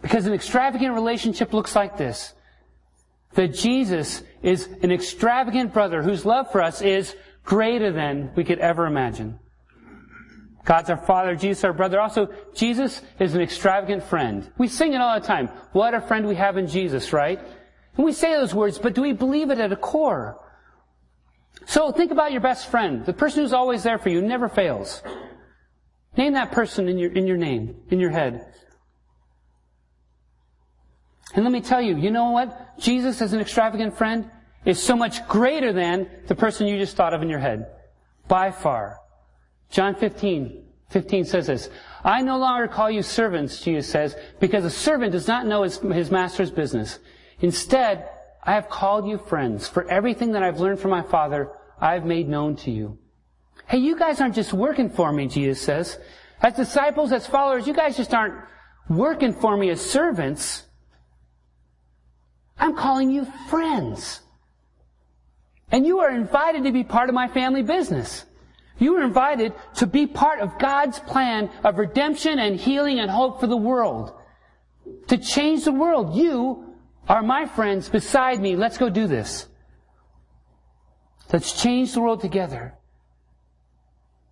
Because 0.00 0.26
an 0.26 0.32
extravagant 0.32 0.94
relationship 0.94 1.52
looks 1.52 1.74
like 1.74 1.96
this. 1.96 2.34
That 3.34 3.48
Jesus 3.48 4.22
is 4.42 4.66
an 4.82 4.90
extravagant 4.90 5.72
brother 5.72 6.02
whose 6.02 6.24
love 6.24 6.50
for 6.50 6.62
us 6.62 6.82
is 6.82 7.14
greater 7.44 7.92
than 7.92 8.32
we 8.34 8.44
could 8.44 8.58
ever 8.58 8.86
imagine. 8.86 9.38
God's 10.64 10.90
our 10.90 10.98
Father, 10.98 11.34
Jesus 11.34 11.64
our 11.64 11.72
brother. 11.72 11.98
Also, 11.98 12.28
Jesus 12.54 13.00
is 13.18 13.34
an 13.34 13.40
extravagant 13.40 14.02
friend. 14.02 14.50
We 14.58 14.68
sing 14.68 14.92
it 14.92 15.00
all 15.00 15.18
the 15.18 15.26
time. 15.26 15.48
What 15.72 15.94
a 15.94 16.00
friend 16.00 16.26
we 16.26 16.34
have 16.34 16.58
in 16.58 16.66
Jesus, 16.66 17.12
right? 17.12 17.40
And 17.96 18.04
we 18.04 18.12
say 18.12 18.32
those 18.34 18.54
words, 18.54 18.78
but 18.78 18.94
do 18.94 19.02
we 19.02 19.12
believe 19.12 19.50
it 19.50 19.58
at 19.58 19.72
a 19.72 19.76
core? 19.76 20.38
So 21.66 21.90
think 21.90 22.12
about 22.12 22.32
your 22.32 22.40
best 22.40 22.70
friend, 22.70 23.04
the 23.04 23.12
person 23.12 23.42
who's 23.42 23.52
always 23.52 23.82
there 23.82 23.98
for 23.98 24.10
you, 24.10 24.20
never 24.20 24.48
fails. 24.48 25.02
Name 26.18 26.32
that 26.32 26.50
person 26.50 26.88
in 26.88 26.98
your, 26.98 27.12
in 27.12 27.28
your 27.28 27.36
name, 27.36 27.76
in 27.90 28.00
your 28.00 28.10
head. 28.10 28.44
And 31.32 31.44
let 31.44 31.52
me 31.52 31.60
tell 31.60 31.80
you, 31.80 31.96
you 31.96 32.10
know 32.10 32.32
what? 32.32 32.76
Jesus 32.76 33.22
as 33.22 33.32
an 33.34 33.40
extravagant 33.40 33.96
friend 33.96 34.28
is 34.64 34.82
so 34.82 34.96
much 34.96 35.26
greater 35.28 35.72
than 35.72 36.10
the 36.26 36.34
person 36.34 36.66
you 36.66 36.76
just 36.76 36.96
thought 36.96 37.14
of 37.14 37.22
in 37.22 37.28
your 37.28 37.38
head. 37.38 37.68
By 38.26 38.50
far. 38.50 38.98
John 39.70 39.94
15, 39.94 40.64
15 40.90 41.24
says 41.24 41.46
this. 41.46 41.70
I 42.02 42.20
no 42.22 42.36
longer 42.36 42.66
call 42.66 42.90
you 42.90 43.02
servants, 43.02 43.60
Jesus 43.60 43.88
says, 43.88 44.16
because 44.40 44.64
a 44.64 44.70
servant 44.70 45.12
does 45.12 45.28
not 45.28 45.46
know 45.46 45.62
his, 45.62 45.78
his 45.78 46.10
master's 46.10 46.50
business. 46.50 46.98
Instead, 47.38 48.08
I 48.42 48.54
have 48.54 48.68
called 48.68 49.06
you 49.06 49.18
friends. 49.18 49.68
For 49.68 49.88
everything 49.88 50.32
that 50.32 50.42
I've 50.42 50.58
learned 50.58 50.80
from 50.80 50.90
my 50.90 51.02
Father, 51.02 51.52
I've 51.80 52.04
made 52.04 52.28
known 52.28 52.56
to 52.56 52.72
you. 52.72 52.98
Hey, 53.68 53.78
you 53.78 53.98
guys 53.98 54.20
aren't 54.20 54.34
just 54.34 54.54
working 54.54 54.88
for 54.88 55.12
me, 55.12 55.28
Jesus 55.28 55.60
says. 55.60 55.98
As 56.40 56.54
disciples, 56.54 57.12
as 57.12 57.26
followers, 57.26 57.66
you 57.66 57.74
guys 57.74 57.98
just 57.98 58.14
aren't 58.14 58.34
working 58.88 59.34
for 59.34 59.56
me 59.58 59.68
as 59.68 59.80
servants. 59.80 60.64
I'm 62.58 62.74
calling 62.74 63.10
you 63.10 63.26
friends. 63.50 64.20
And 65.70 65.86
you 65.86 66.00
are 66.00 66.10
invited 66.10 66.64
to 66.64 66.72
be 66.72 66.82
part 66.82 67.10
of 67.10 67.14
my 67.14 67.28
family 67.28 67.62
business. 67.62 68.24
You 68.78 68.96
are 68.96 69.02
invited 69.02 69.52
to 69.76 69.86
be 69.86 70.06
part 70.06 70.40
of 70.40 70.58
God's 70.58 70.98
plan 71.00 71.50
of 71.62 71.76
redemption 71.76 72.38
and 72.38 72.58
healing 72.58 73.00
and 73.00 73.10
hope 73.10 73.38
for 73.38 73.46
the 73.46 73.56
world. 73.56 74.12
To 75.08 75.18
change 75.18 75.64
the 75.64 75.72
world. 75.72 76.14
You 76.16 76.74
are 77.06 77.22
my 77.22 77.44
friends 77.44 77.90
beside 77.90 78.40
me. 78.40 78.56
Let's 78.56 78.78
go 78.78 78.88
do 78.88 79.06
this. 79.06 79.46
Let's 81.30 81.60
change 81.60 81.92
the 81.92 82.00
world 82.00 82.22
together. 82.22 82.78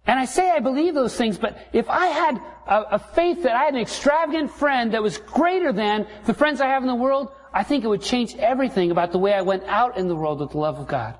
And 0.07 0.19
I 0.19 0.25
say 0.25 0.51
I 0.51 0.61
believe 0.61 0.95
those 0.95 1.17
things, 1.17 1.37
but 1.37 1.59
if 1.73 1.89
I 1.89 2.07
had 2.07 2.41
a, 2.67 2.95
a, 2.95 2.99
faith 2.99 3.43
that 3.43 3.57
I 3.57 3.65
had 3.65 3.75
an 3.75 3.81
extravagant 3.81 4.53
friend 4.53 4.93
that 4.95 5.03
was 5.03 5.19
greater 5.19 5.73
than 5.73 6.07
the 6.27 6.35
friends 6.35 6.61
I 6.61 6.69
have 6.69 6.83
in 6.83 6.89
the 6.89 6.95
world, 6.95 7.33
I 7.53 7.65
think 7.65 7.83
it 7.83 7.89
would 7.89 8.03
change 8.03 8.37
everything 8.37 8.93
about 8.93 9.11
the 9.11 9.19
way 9.19 9.33
I 9.33 9.43
went 9.43 9.65
out 9.65 9.97
in 9.97 10.07
the 10.07 10.15
world 10.15 10.41
with 10.41 10.51
the 10.51 10.59
love 10.59 10.79
of 10.79 10.87
God. 10.87 11.19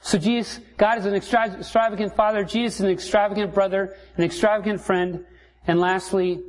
So 0.00 0.18
Jesus, 0.18 0.60
God 0.76 0.98
is 0.98 1.06
an 1.06 1.14
extra- 1.14 1.58
extravagant 1.58 2.16
father, 2.16 2.42
Jesus 2.42 2.76
is 2.76 2.86
an 2.86 2.90
extravagant 2.90 3.52
brother, 3.52 3.96
an 4.16 4.24
extravagant 4.24 4.80
friend, 4.80 5.26
and 5.66 5.80
lastly, 5.80 6.42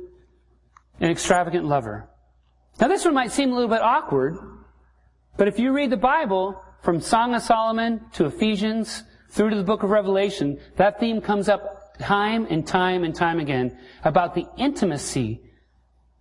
an 1.00 1.10
extravagant 1.10 1.66
lover. 1.66 2.08
Now 2.80 2.88
this 2.88 3.04
one 3.04 3.14
might 3.14 3.32
seem 3.32 3.50
a 3.52 3.54
little 3.54 3.70
bit 3.70 3.82
awkward, 3.82 4.38
but 5.36 5.48
if 5.48 5.58
you 5.58 5.72
read 5.72 5.90
the 5.90 5.96
Bible, 5.98 6.62
from 6.86 7.00
Song 7.00 7.34
of 7.34 7.42
Solomon 7.42 8.00
to 8.12 8.26
Ephesians, 8.26 9.02
through 9.36 9.50
to 9.50 9.56
the 9.56 9.62
book 9.62 9.82
of 9.82 9.90
Revelation, 9.90 10.58
that 10.76 10.98
theme 10.98 11.20
comes 11.20 11.48
up 11.48 11.98
time 11.98 12.46
and 12.48 12.66
time 12.66 13.04
and 13.04 13.14
time 13.14 13.38
again 13.38 13.78
about 14.02 14.34
the 14.34 14.46
intimacy, 14.56 15.42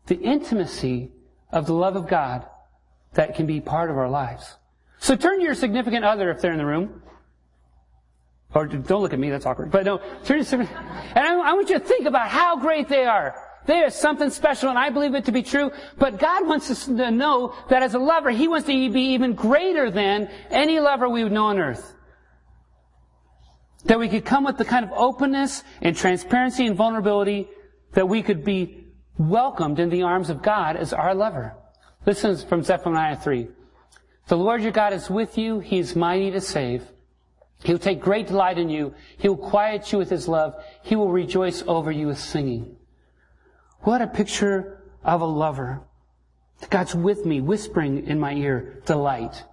the 0.07 0.19
intimacy 0.19 1.11
of 1.51 1.65
the 1.65 1.73
love 1.73 1.95
of 1.95 2.09
God 2.09 2.45
that 3.13 3.35
can 3.35 3.45
be 3.45 3.61
part 3.61 3.89
of 3.89 3.97
our 3.97 4.09
lives. 4.09 4.57
So 4.99 5.15
turn 5.15 5.39
to 5.39 5.43
your 5.45 5.55
significant 5.55 6.03
other 6.03 6.29
if 6.29 6.41
they're 6.41 6.51
in 6.51 6.57
the 6.57 6.65
room. 6.65 7.01
Or 8.53 8.67
don't 8.67 9.01
look 9.01 9.13
at 9.13 9.19
me, 9.19 9.29
that's 9.29 9.45
awkward. 9.45 9.71
But 9.71 9.85
no, 9.85 10.01
turn 10.25 10.43
to 10.43 10.59
and 10.59 10.69
I, 11.17 11.51
I 11.51 11.53
want 11.53 11.69
you 11.69 11.79
to 11.79 11.85
think 11.85 12.07
about 12.07 12.27
how 12.27 12.57
great 12.57 12.89
they 12.89 13.05
are. 13.05 13.35
They 13.65 13.81
are 13.81 13.89
something 13.89 14.29
special, 14.29 14.69
and 14.69 14.77
I 14.77 14.89
believe 14.89 15.15
it 15.15 15.25
to 15.25 15.31
be 15.31 15.41
true. 15.41 15.71
But 15.97 16.19
God 16.19 16.47
wants 16.47 16.69
us 16.69 16.85
to 16.85 17.11
know 17.11 17.55
that 17.69 17.81
as 17.81 17.95
a 17.95 17.99
lover, 17.99 18.29
He 18.29 18.47
wants 18.47 18.67
to 18.67 18.91
be 18.91 19.13
even 19.13 19.33
greater 19.33 19.89
than 19.89 20.29
any 20.51 20.79
lover 20.79 21.09
we 21.09 21.23
would 21.23 21.31
know 21.31 21.45
on 21.45 21.59
earth. 21.59 21.94
That 23.85 23.99
we 23.99 24.09
could 24.09 24.25
come 24.25 24.43
with 24.43 24.57
the 24.57 24.65
kind 24.65 24.85
of 24.85 24.91
openness 24.91 25.63
and 25.81 25.95
transparency 25.95 26.65
and 26.65 26.75
vulnerability 26.75 27.47
that 27.93 28.09
we 28.09 28.21
could 28.21 28.43
be 28.43 28.87
welcomed 29.17 29.79
in 29.79 29.89
the 29.89 30.03
arms 30.03 30.29
of 30.29 30.41
God 30.41 30.75
as 30.75 30.91
our 30.93 31.15
lover. 31.15 31.55
Listen 32.05 32.37
from 32.37 32.63
Zephaniah 32.63 33.15
3. 33.15 33.47
The 34.27 34.37
Lord 34.37 34.61
your 34.61 34.71
God 34.71 34.93
is 34.93 35.09
with 35.09 35.37
you. 35.37 35.59
He 35.59 35.79
is 35.79 35.95
mighty 35.95 36.31
to 36.31 36.41
save. 36.41 36.83
He 37.63 37.71
will 37.71 37.79
take 37.79 38.01
great 38.01 38.27
delight 38.27 38.57
in 38.57 38.69
you. 38.69 38.93
He 39.17 39.29
will 39.29 39.37
quiet 39.37 39.91
you 39.91 39.97
with 39.97 40.09
his 40.09 40.27
love. 40.27 40.55
He 40.83 40.95
will 40.95 41.11
rejoice 41.11 41.63
over 41.65 41.91
you 41.91 42.07
with 42.07 42.19
singing. 42.19 42.75
What 43.81 44.01
a 44.01 44.07
picture 44.07 44.83
of 45.03 45.21
a 45.21 45.25
lover. 45.25 45.81
God's 46.69 46.95
with 46.95 47.25
me, 47.25 47.41
whispering 47.41 48.07
in 48.07 48.19
my 48.19 48.33
ear, 48.33 48.81
delight. 48.85 49.43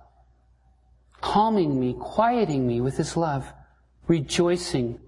Calming 1.21 1.79
me, 1.79 1.95
quieting 1.99 2.67
me 2.67 2.81
with 2.81 2.97
his 2.97 3.17
love, 3.17 3.53
rejoicing 4.07 4.99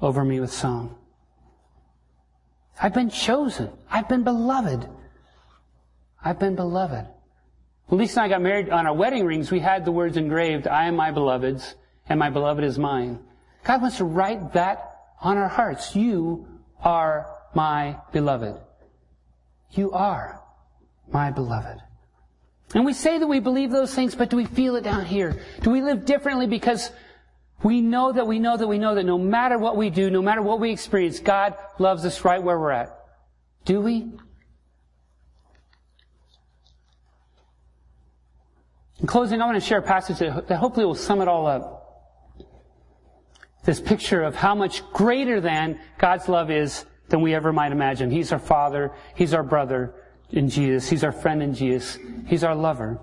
over 0.00 0.24
me 0.24 0.40
with 0.40 0.52
song. 0.52 0.96
I've 2.80 2.94
been 2.94 3.10
chosen. 3.10 3.70
I've 3.90 4.08
been 4.08 4.24
beloved. 4.24 4.88
I've 6.24 6.38
been 6.38 6.56
beloved. 6.56 7.06
When 7.86 7.98
Lisa 7.98 8.20
and 8.20 8.26
I 8.26 8.28
got 8.28 8.42
married 8.42 8.70
on 8.70 8.86
our 8.86 8.94
wedding 8.94 9.26
rings, 9.26 9.50
we 9.50 9.60
had 9.60 9.84
the 9.84 9.92
words 9.92 10.16
engraved, 10.16 10.66
I 10.68 10.86
am 10.86 10.96
my 10.96 11.10
beloved's, 11.10 11.74
and 12.08 12.18
my 12.18 12.30
beloved 12.30 12.64
is 12.64 12.78
mine. 12.78 13.18
God 13.64 13.82
wants 13.82 13.98
to 13.98 14.04
write 14.04 14.52
that 14.54 14.96
on 15.20 15.36
our 15.36 15.48
hearts. 15.48 15.94
You 15.94 16.46
are 16.82 17.26
my 17.54 17.96
beloved. 18.12 18.56
You 19.72 19.92
are 19.92 20.40
my 21.12 21.30
beloved. 21.30 21.80
And 22.74 22.84
we 22.84 22.92
say 22.92 23.18
that 23.18 23.26
we 23.26 23.40
believe 23.40 23.70
those 23.70 23.94
things, 23.94 24.14
but 24.14 24.30
do 24.30 24.36
we 24.36 24.44
feel 24.44 24.76
it 24.76 24.84
down 24.84 25.04
here? 25.04 25.40
Do 25.62 25.70
we 25.70 25.82
live 25.82 26.04
differently 26.04 26.46
because 26.46 26.90
we 27.62 27.80
know 27.80 28.12
that 28.12 28.26
we 28.26 28.38
know 28.38 28.56
that 28.56 28.66
we 28.66 28.78
know 28.78 28.94
that 28.94 29.04
no 29.04 29.18
matter 29.18 29.58
what 29.58 29.76
we 29.76 29.90
do, 29.90 30.10
no 30.10 30.22
matter 30.22 30.42
what 30.42 30.60
we 30.60 30.70
experience, 30.70 31.20
God 31.20 31.54
loves 31.78 32.04
us 32.04 32.24
right 32.24 32.42
where 32.42 32.58
we're 32.58 32.70
at? 32.70 32.96
Do 33.64 33.80
we? 33.80 34.12
In 38.98 39.06
closing, 39.06 39.40
I 39.40 39.46
want 39.46 39.60
to 39.60 39.66
share 39.66 39.78
a 39.78 39.82
passage 39.82 40.18
that, 40.18 40.56
hopefully 40.56 40.86
will 40.86 40.94
sum 40.94 41.20
it 41.20 41.28
all 41.28 41.46
up. 41.46 41.78
This 43.64 43.80
picture 43.80 44.22
of 44.22 44.34
how 44.34 44.54
much 44.54 44.82
greater 44.92 45.40
than 45.40 45.80
God's 45.98 46.28
love 46.28 46.50
is 46.50 46.84
than 47.08 47.20
we 47.20 47.34
ever 47.34 47.52
might 47.52 47.72
imagine. 47.72 48.10
He's 48.10 48.32
our 48.32 48.38
Father. 48.38 48.92
He's 49.14 49.34
our 49.34 49.42
brother 49.42 49.94
in 50.30 50.48
Jesus. 50.48 50.88
He's 50.88 51.04
our 51.04 51.12
friend 51.12 51.42
in 51.42 51.54
Jesus. 51.54 51.98
He's 52.26 52.44
our 52.44 52.54
lover. 52.54 53.00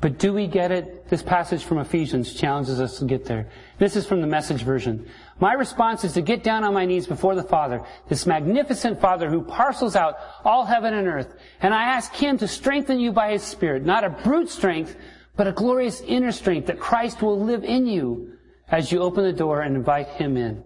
But 0.00 0.18
do 0.18 0.32
we 0.32 0.46
get 0.46 0.72
it? 0.72 1.08
This 1.08 1.22
passage 1.22 1.64
from 1.64 1.78
Ephesians 1.78 2.34
challenges 2.34 2.80
us 2.80 2.98
to 2.98 3.06
get 3.06 3.24
there. 3.24 3.48
This 3.78 3.96
is 3.96 4.06
from 4.06 4.20
the 4.20 4.26
message 4.26 4.62
version. 4.62 5.08
My 5.40 5.54
response 5.54 6.04
is 6.04 6.12
to 6.14 6.22
get 6.22 6.42
down 6.42 6.64
on 6.64 6.74
my 6.74 6.84
knees 6.84 7.06
before 7.06 7.34
the 7.34 7.42
Father, 7.42 7.82
this 8.08 8.26
magnificent 8.26 9.00
Father 9.00 9.30
who 9.30 9.42
parcels 9.42 9.96
out 9.96 10.18
all 10.44 10.66
heaven 10.66 10.92
and 10.92 11.08
earth. 11.08 11.34
And 11.60 11.72
I 11.72 11.84
ask 11.84 12.12
Him 12.14 12.36
to 12.38 12.48
strengthen 12.48 13.00
you 13.00 13.10
by 13.10 13.32
His 13.32 13.42
Spirit, 13.42 13.84
not 13.84 14.04
a 14.04 14.10
brute 14.10 14.50
strength, 14.50 14.96
but 15.34 15.46
a 15.46 15.52
glorious 15.52 16.02
inner 16.02 16.32
strength 16.32 16.66
that 16.66 16.78
Christ 16.78 17.22
will 17.22 17.40
live 17.40 17.64
in 17.64 17.86
you 17.86 18.36
as 18.68 18.92
you 18.92 19.00
open 19.00 19.24
the 19.24 19.32
door 19.32 19.62
and 19.62 19.76
invite 19.76 20.08
Him 20.08 20.36
in. 20.36 20.62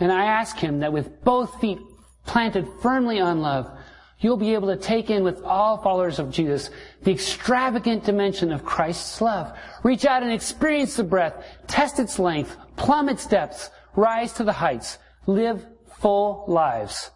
And 0.00 0.12
I 0.12 0.26
ask 0.26 0.56
Him 0.56 0.80
that 0.80 0.92
with 0.92 1.24
both 1.24 1.60
feet 1.60 1.78
planted 2.26 2.68
firmly 2.82 3.20
on 3.20 3.40
love, 3.40 3.70
you'll 4.20 4.36
be 4.36 4.54
able 4.54 4.68
to 4.68 4.76
take 4.76 5.10
in 5.10 5.22
with 5.22 5.42
all 5.42 5.78
followers 5.78 6.18
of 6.18 6.30
Jesus 6.30 6.70
the 7.02 7.12
extravagant 7.12 8.04
dimension 8.04 8.52
of 8.52 8.64
Christ's 8.64 9.20
love. 9.20 9.56
Reach 9.82 10.04
out 10.04 10.22
and 10.22 10.32
experience 10.32 10.96
the 10.96 11.04
breadth, 11.04 11.44
test 11.66 11.98
its 11.98 12.18
length, 12.18 12.56
plumb 12.76 13.08
its 13.08 13.26
depths, 13.26 13.70
rise 13.94 14.32
to 14.34 14.44
the 14.44 14.52
heights, 14.52 14.98
live 15.26 15.64
full 16.00 16.44
lives, 16.48 17.10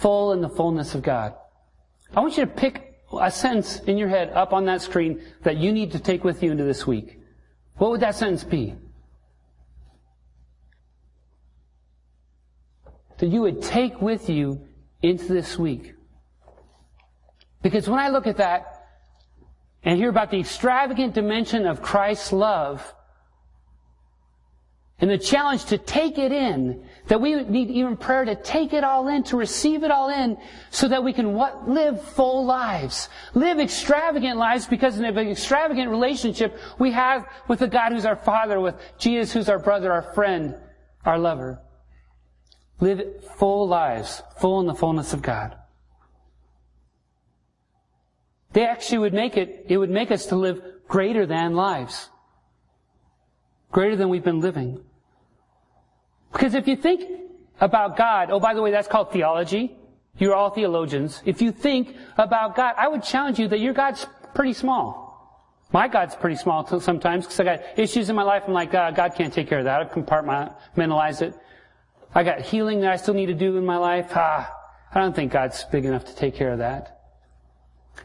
full 0.00 0.32
in 0.32 0.40
the 0.40 0.48
fullness 0.48 0.94
of 0.94 1.02
God. 1.02 1.34
I 2.14 2.20
want 2.20 2.36
you 2.36 2.44
to 2.44 2.50
pick 2.50 2.94
a 3.20 3.30
sentence 3.30 3.80
in 3.80 3.98
your 3.98 4.08
head 4.08 4.30
up 4.30 4.52
on 4.52 4.66
that 4.66 4.82
screen 4.82 5.22
that 5.42 5.56
you 5.56 5.72
need 5.72 5.92
to 5.92 5.98
take 5.98 6.24
with 6.24 6.42
you 6.42 6.50
into 6.50 6.64
this 6.64 6.86
week. 6.86 7.20
What 7.76 7.90
would 7.90 8.00
that 8.00 8.14
sentence 8.14 8.44
be? 8.44 8.74
That 13.18 13.28
you 13.28 13.42
would 13.42 13.62
take 13.62 14.00
with 14.00 14.28
you 14.28 14.66
into 15.02 15.32
this 15.32 15.58
week. 15.58 15.94
Because 17.62 17.88
when 17.88 17.98
I 17.98 18.08
look 18.08 18.26
at 18.26 18.36
that 18.36 18.86
and 19.82 19.98
hear 19.98 20.10
about 20.10 20.30
the 20.30 20.40
extravagant 20.40 21.14
dimension 21.14 21.66
of 21.66 21.82
Christ's 21.82 22.32
love 22.32 22.94
and 25.00 25.08
the 25.08 25.18
challenge 25.18 25.66
to 25.66 25.78
take 25.78 26.18
it 26.18 26.32
in, 26.32 26.84
that 27.06 27.20
we 27.20 27.42
need 27.44 27.70
even 27.70 27.96
prayer 27.96 28.24
to 28.24 28.34
take 28.34 28.72
it 28.72 28.82
all 28.82 29.06
in, 29.06 29.22
to 29.24 29.36
receive 29.36 29.84
it 29.84 29.92
all 29.92 30.10
in, 30.10 30.36
so 30.70 30.88
that 30.88 31.04
we 31.04 31.12
can 31.12 31.34
what? 31.34 31.68
Live 31.68 32.02
full 32.02 32.44
lives. 32.44 33.08
Live 33.34 33.60
extravagant 33.60 34.38
lives 34.38 34.66
because 34.66 34.98
of 34.98 35.16
an 35.16 35.28
extravagant 35.28 35.90
relationship 35.90 36.58
we 36.80 36.90
have 36.92 37.28
with 37.46 37.60
the 37.60 37.68
God 37.68 37.92
who's 37.92 38.04
our 38.04 38.16
Father, 38.16 38.58
with 38.60 38.74
Jesus 38.98 39.32
who's 39.32 39.48
our 39.48 39.60
brother, 39.60 39.92
our 39.92 40.02
friend, 40.14 40.56
our 41.04 41.18
lover. 41.18 41.60
Live 42.80 43.24
full 43.36 43.68
lives, 43.68 44.22
full 44.40 44.60
in 44.60 44.66
the 44.66 44.74
fullness 44.74 45.12
of 45.12 45.22
God. 45.22 45.57
They 48.52 48.64
actually 48.64 48.98
would 48.98 49.14
make 49.14 49.36
it, 49.36 49.66
it 49.68 49.76
would 49.76 49.90
make 49.90 50.10
us 50.10 50.26
to 50.26 50.36
live 50.36 50.62
greater 50.88 51.26
than 51.26 51.54
lives. 51.54 52.08
Greater 53.70 53.96
than 53.96 54.08
we've 54.08 54.24
been 54.24 54.40
living. 54.40 54.82
Because 56.32 56.54
if 56.54 56.66
you 56.66 56.76
think 56.76 57.04
about 57.60 57.96
God, 57.96 58.30
oh, 58.30 58.40
by 58.40 58.54
the 58.54 58.62
way, 58.62 58.70
that's 58.70 58.88
called 58.88 59.12
theology. 59.12 59.76
You're 60.16 60.34
all 60.34 60.50
theologians. 60.50 61.22
If 61.24 61.42
you 61.42 61.52
think 61.52 61.94
about 62.16 62.56
God, 62.56 62.74
I 62.76 62.88
would 62.88 63.02
challenge 63.02 63.38
you 63.38 63.48
that 63.48 63.60
your 63.60 63.74
God's 63.74 64.06
pretty 64.34 64.52
small. 64.52 65.06
My 65.70 65.86
God's 65.86 66.16
pretty 66.16 66.36
small 66.36 66.66
sometimes 66.80 67.26
because 67.26 67.40
I 67.40 67.44
got 67.44 67.60
issues 67.78 68.08
in 68.08 68.16
my 68.16 68.22
life. 68.22 68.44
I'm 68.46 68.54
like, 68.54 68.72
God, 68.72 68.96
God 68.96 69.14
can't 69.14 69.32
take 69.32 69.48
care 69.48 69.58
of 69.58 69.66
that. 69.66 69.80
I've 69.80 69.92
compartmentalized 69.92 71.22
it. 71.22 71.34
I 72.14 72.24
got 72.24 72.40
healing 72.40 72.80
that 72.80 72.90
I 72.92 72.96
still 72.96 73.14
need 73.14 73.26
to 73.26 73.34
do 73.34 73.58
in 73.58 73.66
my 73.66 73.76
life. 73.76 74.10
Ah, 74.14 74.50
I 74.94 75.00
don't 75.00 75.14
think 75.14 75.30
God's 75.30 75.64
big 75.64 75.84
enough 75.84 76.06
to 76.06 76.16
take 76.16 76.34
care 76.34 76.52
of 76.52 76.58
that. 76.58 76.97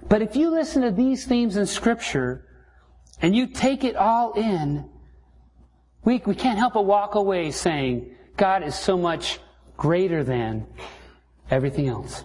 But 0.08 0.21
if 0.21 0.36
you 0.36 0.49
listen 0.49 0.82
to 0.82 0.91
these 0.91 1.25
themes 1.25 1.58
in 1.58 1.65
Scripture 1.65 2.45
and 3.21 3.36
you 3.36 3.47
take 3.47 3.84
it 3.84 3.95
all 3.95 4.34
in, 4.34 4.89
we, 6.03 6.21
we 6.25 6.36
can't 6.36 6.58
help 6.58 6.73
but 6.73 6.86
walk 6.86 7.15
away 7.15 7.51
saying, 7.51 8.15
God 8.36 8.63
is 8.63 8.75
so 8.75 8.97
much 8.97 9.39
greater 9.77 10.23
than 10.23 10.67
everything 11.49 11.88
else. 11.88 12.23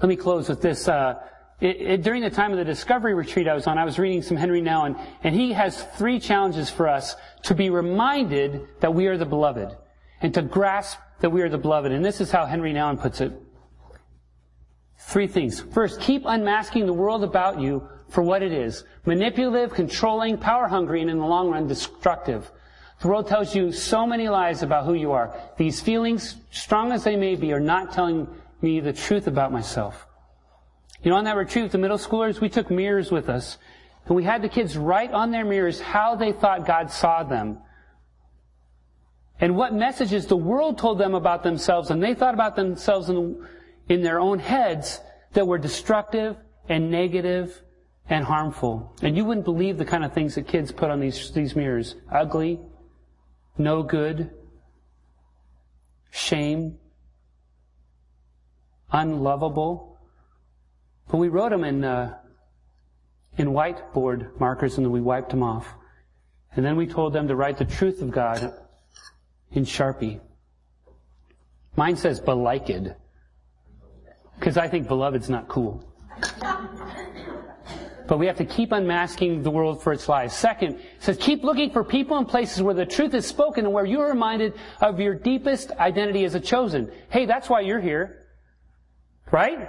Let 0.00 0.08
me 0.08 0.16
close 0.16 0.48
with 0.48 0.62
this. 0.62 0.88
Uh, 0.88 1.20
it, 1.60 1.76
it, 1.80 2.02
during 2.02 2.22
the 2.22 2.30
time 2.30 2.52
of 2.52 2.58
the 2.58 2.64
discovery 2.64 3.12
retreat 3.12 3.46
I 3.46 3.54
was 3.54 3.66
on, 3.66 3.76
I 3.76 3.84
was 3.84 3.98
reading 3.98 4.22
some 4.22 4.36
Henry 4.36 4.62
Nouwen, 4.62 4.98
and 5.22 5.34
he 5.34 5.52
has 5.52 5.82
three 5.96 6.18
challenges 6.18 6.70
for 6.70 6.88
us 6.88 7.16
to 7.42 7.54
be 7.54 7.68
reminded 7.68 8.66
that 8.80 8.94
we 8.94 9.06
are 9.08 9.18
the 9.18 9.26
beloved 9.26 9.76
and 10.22 10.32
to 10.34 10.42
grasp 10.42 10.98
that 11.20 11.30
we 11.30 11.42
are 11.42 11.50
the 11.50 11.58
beloved. 11.58 11.92
And 11.92 12.02
this 12.02 12.20
is 12.20 12.30
how 12.30 12.46
Henry 12.46 12.72
Nouwen 12.72 12.98
puts 12.98 13.20
it. 13.20 13.32
Three 15.06 15.26
things. 15.26 15.60
First, 15.60 16.00
keep 16.00 16.22
unmasking 16.24 16.86
the 16.86 16.92
world 16.92 17.24
about 17.24 17.60
you 17.60 17.88
for 18.08 18.22
what 18.22 18.42
it 18.42 18.52
is. 18.52 18.84
Manipulative, 19.06 19.74
controlling, 19.74 20.38
power 20.38 20.68
hungry, 20.68 21.00
and 21.00 21.10
in 21.10 21.18
the 21.18 21.26
long 21.26 21.50
run, 21.50 21.66
destructive. 21.66 22.50
The 23.00 23.08
world 23.08 23.26
tells 23.26 23.54
you 23.54 23.72
so 23.72 24.06
many 24.06 24.28
lies 24.28 24.62
about 24.62 24.84
who 24.84 24.94
you 24.94 25.12
are. 25.12 25.34
These 25.56 25.80
feelings, 25.80 26.36
strong 26.50 26.92
as 26.92 27.02
they 27.02 27.16
may 27.16 27.34
be, 27.34 27.52
are 27.52 27.60
not 27.60 27.92
telling 27.92 28.28
me 28.60 28.80
the 28.80 28.92
truth 28.92 29.26
about 29.26 29.52
myself. 29.52 30.06
You 31.02 31.10
know, 31.10 31.16
on 31.16 31.24
that 31.24 31.36
retreat 31.36 31.62
with 31.62 31.72
the 31.72 31.78
middle 31.78 31.96
schoolers, 31.96 32.40
we 32.40 32.50
took 32.50 32.70
mirrors 32.70 33.10
with 33.10 33.30
us. 33.30 33.56
And 34.06 34.14
we 34.14 34.24
had 34.24 34.42
the 34.42 34.48
kids 34.48 34.76
write 34.76 35.12
on 35.12 35.30
their 35.30 35.46
mirrors 35.46 35.80
how 35.80 36.14
they 36.14 36.32
thought 36.32 36.66
God 36.66 36.90
saw 36.90 37.22
them. 37.22 37.58
And 39.40 39.56
what 39.56 39.72
messages 39.72 40.26
the 40.26 40.36
world 40.36 40.76
told 40.76 40.98
them 40.98 41.14
about 41.14 41.42
themselves 41.42 41.90
and 41.90 42.02
they 42.02 42.14
thought 42.14 42.34
about 42.34 42.56
themselves 42.56 43.08
in, 43.08 43.46
in 43.90 44.02
their 44.02 44.20
own 44.20 44.38
heads 44.38 45.00
that 45.32 45.46
were 45.46 45.58
destructive 45.58 46.36
and 46.68 46.92
negative 46.92 47.60
and 48.08 48.24
harmful. 48.24 48.96
And 49.02 49.16
you 49.16 49.24
wouldn't 49.24 49.44
believe 49.44 49.78
the 49.78 49.84
kind 49.84 50.04
of 50.04 50.12
things 50.12 50.36
that 50.36 50.46
kids 50.46 50.70
put 50.70 50.90
on 50.90 51.00
these, 51.00 51.32
these 51.32 51.56
mirrors. 51.56 51.96
Ugly, 52.10 52.60
no 53.58 53.82
good, 53.82 54.30
shame, 56.12 56.78
unlovable. 58.92 59.98
But 61.08 61.16
we 61.18 61.28
wrote 61.28 61.50
them 61.50 61.64
in, 61.64 61.82
uh, 61.82 62.16
in 63.36 63.48
whiteboard 63.48 64.38
markers 64.38 64.76
and 64.76 64.86
then 64.86 64.92
we 64.92 65.00
wiped 65.00 65.30
them 65.30 65.42
off. 65.42 65.66
And 66.54 66.64
then 66.64 66.76
we 66.76 66.86
told 66.86 67.12
them 67.12 67.26
to 67.26 67.34
write 67.34 67.58
the 67.58 67.64
truth 67.64 68.02
of 68.02 68.12
God 68.12 68.54
in 69.50 69.64
Sharpie. 69.64 70.20
Mine 71.74 71.96
says 71.96 72.20
beliked. 72.20 72.94
Because 74.40 74.56
I 74.56 74.68
think 74.68 74.88
beloved's 74.88 75.28
not 75.28 75.48
cool. 75.48 75.84
But 78.08 78.18
we 78.18 78.26
have 78.26 78.38
to 78.38 78.44
keep 78.44 78.72
unmasking 78.72 79.42
the 79.42 79.50
world 79.50 79.82
for 79.82 79.92
its 79.92 80.08
lies. 80.08 80.34
Second, 80.34 80.76
it 80.76 80.80
says 80.98 81.16
keep 81.18 81.44
looking 81.44 81.70
for 81.70 81.84
people 81.84 82.16
and 82.16 82.26
places 82.26 82.62
where 82.62 82.74
the 82.74 82.86
truth 82.86 83.14
is 83.14 83.26
spoken 83.26 83.66
and 83.66 83.74
where 83.74 83.84
you're 83.84 84.08
reminded 84.08 84.54
of 84.80 84.98
your 84.98 85.14
deepest 85.14 85.70
identity 85.72 86.24
as 86.24 86.34
a 86.34 86.40
chosen. 86.40 86.90
Hey, 87.10 87.26
that's 87.26 87.48
why 87.48 87.60
you're 87.60 87.80
here. 87.80 88.26
Right? 89.30 89.68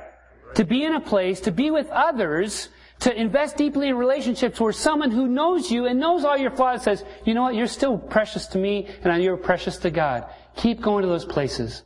To 0.56 0.64
be 0.64 0.84
in 0.86 0.96
a 0.96 1.02
place, 1.02 1.42
to 1.42 1.52
be 1.52 1.70
with 1.70 1.90
others, 1.90 2.70
to 3.02 3.14
invest 3.14 3.58
deeply 3.58 3.90
in 3.90 3.96
relationships 3.98 4.60
where 4.60 4.72
someone 4.72 5.12
who 5.12 5.28
knows 5.28 5.70
you 5.70 5.86
and 5.86 6.00
knows 6.00 6.24
all 6.24 6.38
your 6.38 6.52
flaws 6.52 6.84
says, 6.84 7.04
you 7.26 7.34
know 7.34 7.44
what, 7.44 7.56
you're 7.56 7.68
still 7.68 7.98
precious 7.98 8.48
to 8.48 8.58
me 8.58 8.88
and 9.04 9.22
you're 9.22 9.38
precious 9.38 9.78
to 9.80 9.92
God. 9.92 10.26
Keep 10.56 10.82
going 10.82 11.04
to 11.04 11.10
those 11.10 11.26
places. 11.26 11.84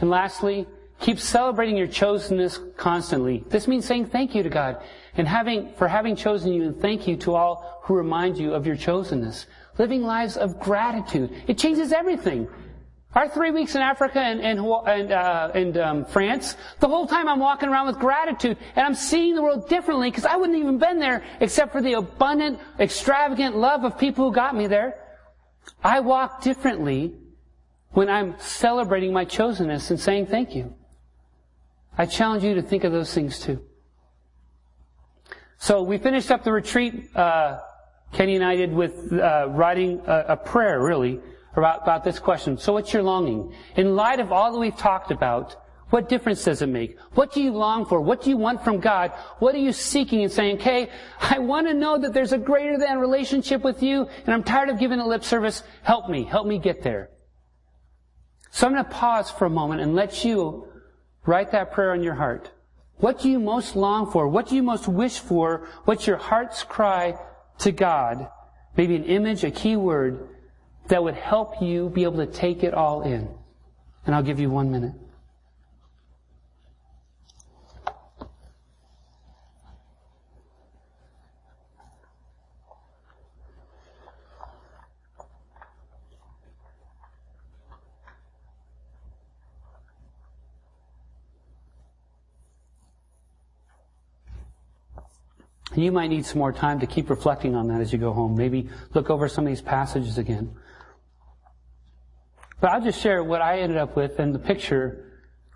And 0.00 0.08
lastly, 0.08 0.66
Keep 1.00 1.18
celebrating 1.18 1.76
your 1.76 1.88
chosenness 1.88 2.76
constantly. 2.76 3.42
This 3.48 3.66
means 3.66 3.86
saying 3.86 4.06
thank 4.06 4.34
you 4.34 4.42
to 4.42 4.50
God 4.50 4.82
and 5.14 5.26
having, 5.26 5.72
for 5.74 5.88
having 5.88 6.14
chosen 6.14 6.52
you 6.52 6.64
and 6.64 6.80
thank 6.80 7.08
you 7.08 7.16
to 7.18 7.34
all 7.34 7.80
who 7.84 7.94
remind 7.94 8.36
you 8.36 8.52
of 8.52 8.66
your 8.66 8.76
chosenness. 8.76 9.46
Living 9.78 10.02
lives 10.02 10.36
of 10.36 10.60
gratitude. 10.60 11.30
It 11.46 11.56
changes 11.56 11.92
everything. 11.92 12.48
Our 13.14 13.28
three 13.28 13.50
weeks 13.50 13.74
in 13.74 13.80
Africa 13.80 14.20
and, 14.20 14.40
and, 14.40 14.60
and, 14.60 15.10
uh, 15.10 15.50
and 15.54 15.76
um, 15.78 16.04
France, 16.04 16.56
the 16.78 16.86
whole 16.86 17.06
time 17.06 17.28
I'm 17.28 17.40
walking 17.40 17.70
around 17.70 17.86
with 17.86 17.98
gratitude 17.98 18.58
and 18.76 18.86
I'm 18.86 18.94
seeing 18.94 19.34
the 19.34 19.42
world 19.42 19.68
differently 19.68 20.10
because 20.10 20.26
I 20.26 20.36
wouldn't 20.36 20.58
even 20.58 20.78
been 20.78 20.98
there 20.98 21.24
except 21.40 21.72
for 21.72 21.80
the 21.80 21.94
abundant, 21.94 22.60
extravagant 22.78 23.56
love 23.56 23.84
of 23.84 23.98
people 23.98 24.28
who 24.28 24.34
got 24.34 24.54
me 24.54 24.66
there. 24.66 25.02
I 25.82 26.00
walk 26.00 26.42
differently 26.42 27.14
when 27.92 28.10
I'm 28.10 28.38
celebrating 28.38 29.12
my 29.12 29.24
chosenness 29.24 29.90
and 29.90 29.98
saying 29.98 30.26
thank 30.26 30.54
you. 30.54 30.74
I 31.96 32.06
challenge 32.06 32.44
you 32.44 32.54
to 32.54 32.62
think 32.62 32.84
of 32.84 32.92
those 32.92 33.12
things 33.12 33.38
too. 33.38 33.64
So 35.58 35.82
we 35.82 35.98
finished 35.98 36.30
up 36.30 36.42
the 36.42 36.52
retreat, 36.52 37.14
uh, 37.14 37.58
Kenny 38.12 38.34
and 38.34 38.44
I 38.44 38.56
did 38.56 38.72
with 38.72 39.12
uh, 39.12 39.46
writing 39.50 40.00
a, 40.06 40.24
a 40.28 40.36
prayer, 40.36 40.80
really, 40.80 41.20
about, 41.54 41.82
about 41.82 42.02
this 42.02 42.18
question. 42.18 42.56
So 42.56 42.72
what's 42.72 42.92
your 42.92 43.02
longing? 43.02 43.52
In 43.76 43.94
light 43.94 44.20
of 44.20 44.32
all 44.32 44.52
that 44.52 44.58
we've 44.58 44.76
talked 44.76 45.10
about, 45.10 45.56
what 45.90 46.08
difference 46.08 46.44
does 46.44 46.62
it 46.62 46.68
make? 46.68 46.98
What 47.14 47.34
do 47.34 47.42
you 47.42 47.52
long 47.52 47.84
for? 47.84 48.00
What 48.00 48.22
do 48.22 48.30
you 48.30 48.36
want 48.36 48.62
from 48.62 48.78
God? 48.78 49.10
What 49.40 49.54
are 49.54 49.58
you 49.58 49.72
seeking 49.72 50.22
and 50.22 50.32
saying, 50.32 50.56
okay, 50.60 50.88
I 51.20 51.40
want 51.40 51.66
to 51.66 51.74
know 51.74 51.98
that 51.98 52.14
there's 52.14 52.32
a 52.32 52.38
greater 52.38 52.78
than 52.78 52.98
relationship 52.98 53.62
with 53.62 53.82
you, 53.82 54.08
and 54.24 54.32
I'm 54.32 54.44
tired 54.44 54.68
of 54.68 54.78
giving 54.78 55.00
a 55.00 55.06
lip 55.06 55.24
service. 55.24 55.62
Help 55.82 56.08
me. 56.08 56.24
Help 56.24 56.46
me 56.46 56.58
get 56.58 56.82
there. 56.82 57.10
So 58.52 58.66
I'm 58.66 58.72
going 58.72 58.84
to 58.84 58.90
pause 58.90 59.30
for 59.30 59.46
a 59.46 59.50
moment 59.50 59.80
and 59.80 59.94
let 59.94 60.24
you 60.24 60.69
write 61.26 61.52
that 61.52 61.72
prayer 61.72 61.92
on 61.92 62.02
your 62.02 62.14
heart. 62.14 62.50
What 62.96 63.20
do 63.20 63.30
you 63.30 63.38
most 63.38 63.76
long 63.76 64.10
for? 64.10 64.28
What 64.28 64.48
do 64.48 64.56
you 64.56 64.62
most 64.62 64.86
wish 64.86 65.18
for? 65.18 65.66
What's 65.84 66.06
your 66.06 66.18
heart's 66.18 66.62
cry 66.62 67.18
to 67.60 67.72
God? 67.72 68.28
Maybe 68.76 68.94
an 68.96 69.04
image, 69.04 69.42
a 69.42 69.50
key 69.50 69.76
word 69.76 70.28
that 70.88 71.02
would 71.02 71.14
help 71.14 71.62
you 71.62 71.88
be 71.88 72.04
able 72.04 72.18
to 72.18 72.26
take 72.26 72.62
it 72.62 72.74
all 72.74 73.02
in. 73.02 73.28
And 74.04 74.14
I'll 74.14 74.22
give 74.22 74.40
you 74.40 74.50
one 74.50 74.70
minute. 74.70 74.92
You 95.76 95.92
might 95.92 96.08
need 96.08 96.26
some 96.26 96.38
more 96.38 96.52
time 96.52 96.80
to 96.80 96.86
keep 96.86 97.10
reflecting 97.10 97.54
on 97.54 97.68
that 97.68 97.80
as 97.80 97.92
you 97.92 97.98
go 97.98 98.12
home. 98.12 98.36
Maybe 98.36 98.68
look 98.92 99.08
over 99.08 99.28
some 99.28 99.46
of 99.46 99.50
these 99.50 99.62
passages 99.62 100.18
again. 100.18 100.54
But 102.60 102.70
I'll 102.70 102.82
just 102.82 103.00
share 103.00 103.22
what 103.22 103.40
I 103.40 103.60
ended 103.60 103.78
up 103.78 103.96
with, 103.96 104.18
and 104.18 104.34
the 104.34 104.38
picture 104.38 105.06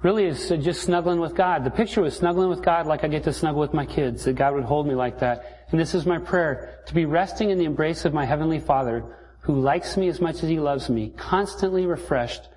really 0.03 0.25
is 0.27 0.49
just 0.49 0.83
snuggling 0.83 1.19
with 1.19 1.35
God. 1.35 1.65
The 1.65 1.71
picture 1.71 2.01
was 2.01 2.17
snuggling 2.17 2.49
with 2.49 2.63
God 2.63 2.87
like 2.87 3.05
I 3.05 3.09
get 3.09 3.25
to 3.25 3.33
snuggle 3.33 3.61
with 3.61 3.75
my 3.75 3.87
kids, 3.87 4.25
that 4.25 4.35
God 4.35 4.55
would 4.55 4.65
hold 4.65 4.87
me 4.87 4.95
like 4.95 5.19
that. 5.19 5.67
And 5.71 5.81
this 5.81 5.95
is 5.95 6.07
my 6.07 6.19
prayer, 6.19 6.83
to 6.87 6.95
be 6.95 7.07
resting 7.07 7.51
in 7.51 7.59
the 7.59 7.65
embrace 7.65 8.05
of 8.05 8.15
my 8.15 8.25
Heavenly 8.25 8.61
Father, 8.61 9.17
who 9.41 9.61
likes 9.61 9.97
me 9.97 10.09
as 10.09 10.21
much 10.21 10.37
as 10.43 10.49
He 10.49 10.61
loves 10.61 10.89
me, 10.89 11.13
constantly 11.17 11.87
refreshed 11.87 12.49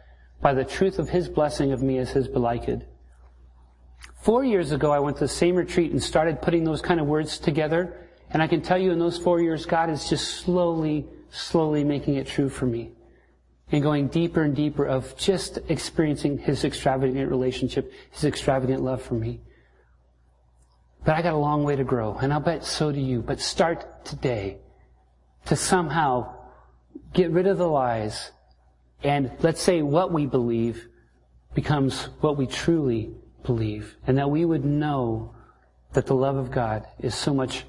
by 0.42 0.54
the 0.54 0.64
truth 0.64 1.00
of 1.00 1.10
His 1.10 1.28
blessing 1.28 1.72
of 1.72 1.82
me 1.82 1.98
as 1.98 2.12
His 2.12 2.28
beliked. 2.28 2.84
Four 4.22 4.44
years 4.44 4.72
ago, 4.72 4.92
I 4.92 5.00
went 5.00 5.18
to 5.18 5.24
the 5.24 5.30
same 5.30 5.56
retreat 5.56 5.92
and 5.92 6.02
started 6.02 6.42
putting 6.42 6.64
those 6.64 6.82
kind 6.82 7.00
of 7.00 7.08
words 7.08 7.38
together. 7.38 8.10
And 8.30 8.42
I 8.42 8.48
can 8.48 8.62
tell 8.62 8.78
you 8.78 8.92
in 8.92 9.00
those 9.00 9.18
four 9.18 9.42
years, 9.42 9.66
God 9.66 9.90
is 9.90 10.10
just 10.10 10.42
slowly, 10.42 11.06
slowly 11.30 11.84
making 11.84 12.16
it 12.16 12.28
true 12.28 12.50
for 12.50 12.66
me. 12.66 12.92
And 13.72 13.84
going 13.84 14.08
deeper 14.08 14.44
and 14.44 14.56
deeper 14.56 14.86
of 14.86 15.16
just 15.18 15.60
experiencing 15.70 16.38
His 16.38 16.64
extravagant 16.64 17.30
relationship, 17.30 17.92
His 18.12 18.26
extravagant 18.26 18.82
love 18.82 19.02
for 19.02 19.14
me. 19.14 19.42
But 21.06 21.16
I 21.16 21.22
got 21.22 21.34
a 21.34 21.38
long 21.38 21.64
way 21.64 21.76
to 21.76 21.84
grow, 21.84 22.16
and 22.16 22.34
I'll 22.34 22.40
bet 22.40 22.66
so 22.66 22.92
do 22.92 23.00
you. 23.00 23.22
But 23.22 23.40
start 23.40 24.06
today 24.06 24.58
to 25.46 25.56
somehow 25.56 26.34
get 27.14 27.32
rid 27.32 27.48
of 27.48 27.58
the 27.58 27.68
lies 27.68 28.32
and 29.04 29.32
let's 29.40 29.62
say 29.62 29.82
what 29.82 30.12
we 30.12 30.26
believe 30.26 30.88
becomes 31.54 32.10
what 32.22 32.38
we 32.38 32.48
truly 32.48 33.12
believe, 33.48 33.96
and 34.06 34.18
that 34.20 34.30
we 34.30 34.46
would 34.46 34.64
know 34.64 35.34
that 35.94 36.06
the 36.06 36.14
love 36.14 36.36
of 36.36 36.52
God 36.52 36.86
is 37.00 37.16
so 37.16 37.34
much 37.34 37.64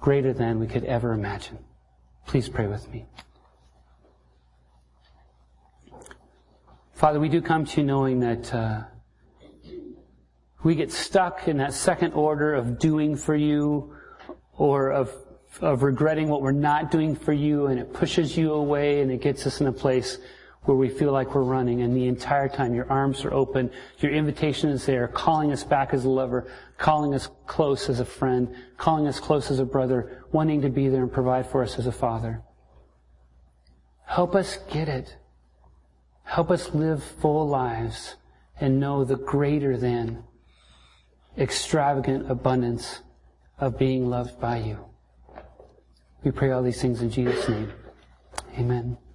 greater 0.00 0.32
than 0.32 0.60
we 0.60 0.68
could 0.68 0.84
ever 0.84 1.12
imagine. 1.12 1.58
Please 2.26 2.48
pray 2.48 2.68
with 2.68 2.88
me. 2.92 3.06
Father, 6.92 7.18
we 7.18 7.28
do 7.28 7.42
come 7.42 7.64
to 7.64 7.80
you 7.80 7.86
knowing 7.86 8.20
that 8.20 8.54
uh, 8.54 8.82
we 10.62 10.76
get 10.76 10.92
stuck 10.92 11.48
in 11.48 11.56
that 11.56 11.72
second 11.72 12.12
order 12.12 12.54
of 12.54 12.78
doing 12.78 13.16
for 13.16 13.34
you 13.34 13.96
or 14.56 14.92
of 14.92 15.12
of 15.60 15.82
regretting 15.82 16.28
what 16.28 16.40
we're 16.40 16.50
not 16.50 16.90
doing 16.90 17.14
for 17.14 17.32
you 17.32 17.66
and 17.66 17.78
it 17.78 17.92
pushes 17.92 18.36
you 18.38 18.54
away 18.54 19.02
and 19.02 19.10
it 19.10 19.20
gets 19.20 19.46
us 19.46 19.60
in 19.60 19.66
a 19.66 19.72
place 19.72 20.18
where 20.64 20.76
we 20.76 20.88
feel 20.88 21.12
like 21.12 21.34
we're 21.34 21.42
running 21.42 21.82
and 21.82 21.94
the 21.94 22.06
entire 22.06 22.48
time 22.48 22.74
your 22.74 22.90
arms 22.90 23.24
are 23.24 23.34
open, 23.34 23.70
your 23.98 24.12
invitation 24.12 24.70
is 24.70 24.86
there, 24.86 25.08
calling 25.08 25.52
us 25.52 25.64
back 25.64 25.92
as 25.92 26.04
a 26.04 26.08
lover, 26.08 26.46
calling 26.78 27.14
us 27.14 27.28
close 27.46 27.88
as 27.88 27.98
a 27.98 28.04
friend, 28.04 28.54
calling 28.76 29.06
us 29.06 29.18
close 29.18 29.50
as 29.50 29.58
a 29.58 29.64
brother, 29.64 30.24
wanting 30.30 30.62
to 30.62 30.68
be 30.68 30.88
there 30.88 31.02
and 31.02 31.12
provide 31.12 31.46
for 31.46 31.62
us 31.62 31.78
as 31.78 31.86
a 31.86 31.92
father. 31.92 32.42
Help 34.04 34.34
us 34.34 34.58
get 34.70 34.88
it. 34.88 35.16
Help 36.24 36.50
us 36.50 36.72
live 36.74 37.02
full 37.02 37.48
lives 37.48 38.16
and 38.60 38.78
know 38.78 39.04
the 39.04 39.16
greater 39.16 39.76
than 39.76 40.22
extravagant 41.36 42.30
abundance 42.30 43.00
of 43.58 43.78
being 43.78 44.08
loved 44.08 44.38
by 44.40 44.58
you. 44.58 44.78
We 46.22 46.30
pray 46.30 46.52
all 46.52 46.62
these 46.62 46.80
things 46.80 47.02
in 47.02 47.10
Jesus' 47.10 47.48
name. 47.48 47.72
Amen. 48.58 48.98